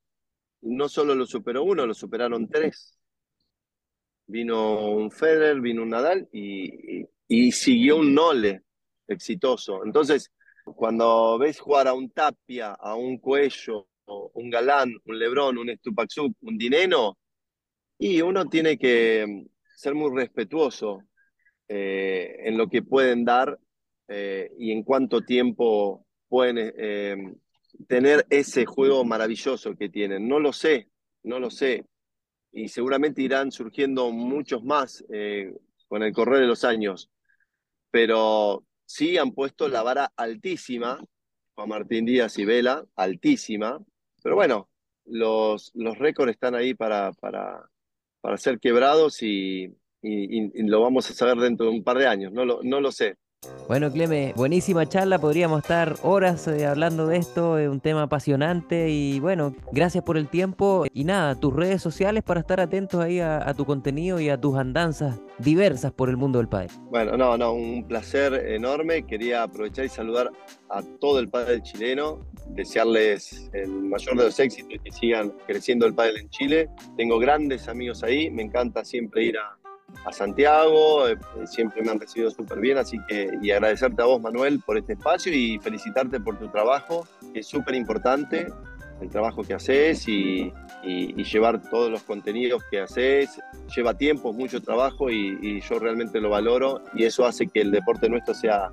no 0.62 0.90
solo 0.90 1.14
lo 1.14 1.28
superó 1.28 1.64
uno, 1.64 1.86
lo 1.86 1.94
superaron 1.94 2.50
tres. 2.50 2.98
Vino 4.26 4.88
un 4.90 5.12
Federer, 5.12 5.62
vino 5.62 5.84
un 5.84 5.90
Nadal 5.92 6.28
y, 6.32 7.06
y, 7.28 7.52
siguió 7.52 7.98
un 7.98 8.16
Nole 8.16 8.64
exitoso. 9.08 9.86
Entonces, 9.86 10.32
Cuando 10.64 11.38
ves 11.38 11.60
jugar 11.60 11.88
a 11.88 11.94
un 11.94 12.10
Tapia, 12.10 12.72
a 12.72 12.96
un 12.96 13.20
Cuello, 13.20 13.88
un 14.08 14.50
Galán, 14.50 14.92
un 15.06 15.20
Lebrón, 15.20 15.60
un 15.60 15.70
Stupaxuk, 15.70 16.36
un 16.42 16.58
Dineno, 16.58 17.20
y 18.00 18.22
uno 18.22 18.48
tiene 18.48 18.76
que 18.80 19.46
ser 19.76 19.94
muy 19.94 20.10
respetuoso 20.16 21.04
eh, 21.68 22.38
en 22.40 22.58
lo 22.58 22.68
que 22.68 22.82
pueden 22.82 23.24
dar 23.24 23.60
eh, 24.08 24.50
y 24.58 24.72
en 24.72 24.82
cuánto 24.82 25.22
tiempo 25.22 26.05
pueden 26.28 26.74
eh, 26.78 27.34
tener 27.88 28.26
ese 28.30 28.66
juego 28.66 29.04
maravilloso 29.04 29.76
que 29.76 29.90
tienen. 29.90 30.28
No 30.28 30.40
lo 30.40 30.54
sé, 30.54 30.90
no 31.24 31.40
lo 31.40 31.50
sé. 31.50 31.86
Y 32.52 32.70
seguramente 32.70 33.22
irán 33.22 33.52
surgiendo 33.52 34.12
muchos 34.12 34.64
más 34.64 35.04
con 35.88 36.04
el 36.04 36.14
correr 36.14 36.42
de 36.42 36.48
los 36.48 36.64
años. 36.64 37.10
Pero 37.92 38.66
sí 38.86 39.18
han 39.18 39.32
puesto 39.32 39.68
la 39.68 39.84
vara 39.84 40.12
altísima, 40.16 41.00
Juan 41.56 41.70
Martín 41.70 42.06
Díaz 42.06 42.38
y 42.38 42.46
Vela, 42.46 42.86
altísima. 42.96 43.80
Pero 44.24 44.36
bueno, 44.36 44.70
los, 45.06 45.72
los 45.76 45.98
récords 45.98 46.32
están 46.32 46.56
ahí 46.56 46.74
para, 46.74 47.12
para, 47.14 47.70
para 48.22 48.38
ser 48.38 48.60
quebrados 48.60 49.22
y, 49.22 49.76
lo 50.02 50.82
vamos 50.82 51.10
a 51.10 51.14
saber 51.14 51.38
dentro 51.38 51.66
de 51.66 51.72
un 51.72 51.84
par 51.84 51.98
de 51.98 52.08
años, 52.08 52.32
no 52.32 52.46
lo, 52.46 52.62
no 52.64 52.80
lo 52.80 52.92
sé. 52.92 53.18
Bueno, 53.68 53.92
Cleme, 53.92 54.34
buenísima 54.36 54.88
charla, 54.88 55.18
podríamos 55.18 55.64
estar 55.64 55.96
horas 56.04 56.48
eh, 56.48 56.68
hablando 56.68 57.08
de 57.08 57.18
esto, 57.18 57.58
es 57.58 57.68
un 57.68 57.80
tema 57.80 58.04
apasionante 58.04 58.90
y 58.92 59.20
bueno, 59.20 59.56
gracias 59.72 60.04
por 60.04 60.18
el 60.18 60.28
tiempo 60.28 60.86
y 60.94 61.04
nada, 61.04 61.34
tus 61.34 61.52
redes 61.52 61.82
sociales 61.82 62.22
para 62.22 62.42
estar 62.42 62.60
atentos 62.60 63.02
ahí 63.02 63.20
a, 63.20 63.54
tu 63.56 63.66
contenido 63.66 64.20
y 64.20 64.30
a 64.30 64.40
tus 64.40 64.56
andanzas 64.56 65.20
diversas 65.40 65.92
por 65.92 66.10
el 66.10 66.18
mundo 66.18 66.38
del 66.38 66.48
padre. 66.48 66.70
Bueno, 66.92 67.18
no, 67.18 67.38
no, 67.38 67.54
un 67.54 67.88
placer 67.88 68.34
enorme, 68.34 69.04
quería 69.04 69.42
aprovechar 69.42 69.86
y 69.86 69.90
saludar 69.90 70.32
a 70.70 70.84
todo 71.00 71.20
el 71.20 71.30
padre 71.30 71.64
chileno, 71.64 72.20
desearles 72.50 73.50
el 73.54 73.70
mayor 73.70 74.16
de 74.16 74.26
los 74.26 74.40
éxitos 74.40 74.76
y 74.76 74.80
que 74.80 74.92
sigan 74.92 75.34
creciendo 75.48 75.88
el 75.88 75.96
padre 75.96 76.20
en 76.20 76.30
Chile. 76.30 76.70
Tengo 76.98 77.18
grandes 77.18 77.68
amigos 77.68 78.04
ahí, 78.04 78.30
me 78.30 78.44
encanta 78.44 78.86
siempre 78.86 79.24
ir 79.24 79.38
a, 79.38 79.58
a 80.06 80.12
Santiago, 80.12 81.08
eh, 81.08 81.18
siempre 81.46 81.82
me 81.82 81.92
han 81.92 82.00
recibido 82.00 82.32
súper 82.32 82.60
bien, 82.60 82.78
así 82.78 82.98
que 83.08 83.30
y 83.42 83.52
agradecerte 83.52 84.02
a 84.02 84.06
vos 84.06 84.22
Manuel 84.22 84.60
por 84.60 84.78
este 84.78 84.94
espacio 84.94 85.34
y 85.34 85.60
felicitarte 85.60 86.20
por 86.20 86.38
tu 86.38 86.48
trabajo, 86.50 87.08
que 87.34 87.40
es 87.40 87.48
súper 87.48 87.76
importante, 87.76 88.48
el 89.02 89.10
trabajo 89.10 89.44
que 89.44 89.54
haces 89.54 90.08
y, 90.08 90.54
llevar 90.84 91.62
todos 91.70 91.90
los 91.90 92.04
contenidos 92.04 92.64
que 92.70 92.80
haces, 92.80 93.42
lleva 93.76 93.96
tiempo, 93.96 94.32
mucho 94.32 94.62
trabajo 94.62 95.10
y, 95.10 95.60
yo 95.62 95.80
realmente 95.80 96.22
lo 96.22 96.30
valoro 96.30 96.84
y 96.94 97.04
eso 97.04 97.26
hace 97.26 97.48
que 97.48 97.62
el 97.62 97.72
deporte 97.72 98.08
nuestro 98.08 98.34
sea, 98.34 98.72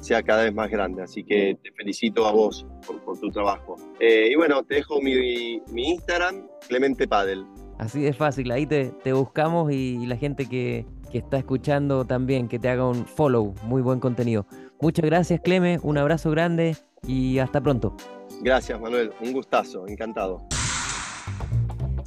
sea 0.00 0.22
cada 0.22 0.42
vez 0.42 0.52
más 0.52 0.68
grande, 0.70 1.02
así 1.02 1.22
que 1.22 1.56
te 1.62 1.70
felicito 1.72 2.26
a 2.26 2.32
vos 2.32 2.66
por, 3.04 3.18
tu 3.18 3.30
trabajo. 3.30 3.76
Eh, 4.00 4.28
y 4.32 4.34
bueno, 4.34 4.62
te 4.64 4.76
dejo 4.76 5.00
mi, 5.00 5.62
mi 5.68 5.90
Instagram, 5.90 6.48
Clemente 6.66 7.06
Padel. 7.06 7.46
Así 7.78 8.00
de 8.00 8.12
fácil, 8.12 8.50
ahí 8.50 8.66
te, 8.66 8.92
buscamos 9.12 9.72
y, 9.72 10.06
la 10.06 10.16
gente 10.16 10.46
que, 10.46 10.86
que, 11.10 11.18
está 11.18 11.38
escuchando 11.38 12.04
también, 12.04 12.48
que 12.48 12.58
te 12.58 12.68
haga 12.68 12.86
un 12.86 13.06
follow, 13.06 13.54
muy 13.64 13.82
buen 13.82 14.00
contenido. 14.00 14.46
Muchas 14.80 15.04
gracias 15.04 15.40
Cleme, 15.40 15.78
un 15.82 15.98
abrazo 15.98 16.30
grande 16.30 16.76
y 17.06 17.38
hasta 17.38 17.60
pronto. 17.60 17.96
Gracias 18.40 18.80
Manuel, 18.80 19.12
un 19.20 19.32
gustazo, 19.32 19.86
encantado. 19.86 20.46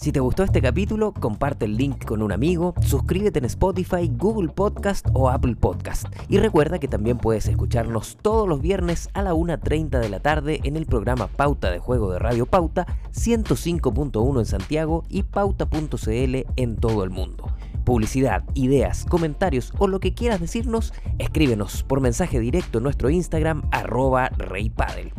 Si 0.06 0.12
te 0.12 0.20
gustó 0.20 0.44
este 0.44 0.62
capítulo, 0.62 1.16
comparte 1.16 1.66
el 1.66 1.78
link 1.78 2.06
con 2.06 2.22
un 2.22 2.32
amigo, 2.32 2.76
suscríbete 2.80 3.40
en 3.40 3.46
Spotify, 3.46 4.08
Google 4.16 4.50
Podcast 4.50 5.08
o 5.14 5.32
Apple 5.32 5.56
Podcast. 5.56 6.06
Y 6.30 6.38
recuerda 6.38 6.78
que 6.78 6.88
también 6.88 7.18
puedes 7.18 7.48
escucharnos 7.48 8.16
todos 8.22 8.48
los 8.48 8.62
viernes 8.62 9.10
a 9.16 9.24
la 9.24 9.34
1.30 9.34 10.00
de 10.00 10.10
la 10.10 10.20
tarde 10.20 10.60
en 10.64 10.76
el 10.76 10.86
programa 10.86 11.26
Pauta 11.26 11.72
de 11.72 11.80
Juego 11.80 12.12
de 12.12 12.20
Radio 12.20 12.46
Pauta 12.46 12.86
105.1 13.16 14.38
en 14.38 14.46
Santiago 14.46 15.04
y 15.10 15.24
pauta.cl 15.24 16.36
en 16.56 16.76
todo 16.76 17.04
el 17.04 17.10
mundo. 17.10 17.48
Publicidad, 17.84 18.44
ideas, 18.54 19.06
comentarios 19.06 19.74
o 19.80 19.88
lo 19.88 20.00
que 20.00 20.14
quieras 20.14 20.40
decirnos, 20.40 20.94
escríbenos 21.18 21.82
por 21.82 22.00
mensaje 22.00 22.40
directo 22.40 22.78
en 22.78 22.84
nuestro 22.84 23.10
Instagram 23.10 23.64
arroba 23.72 24.30
reypadel. 24.38 25.14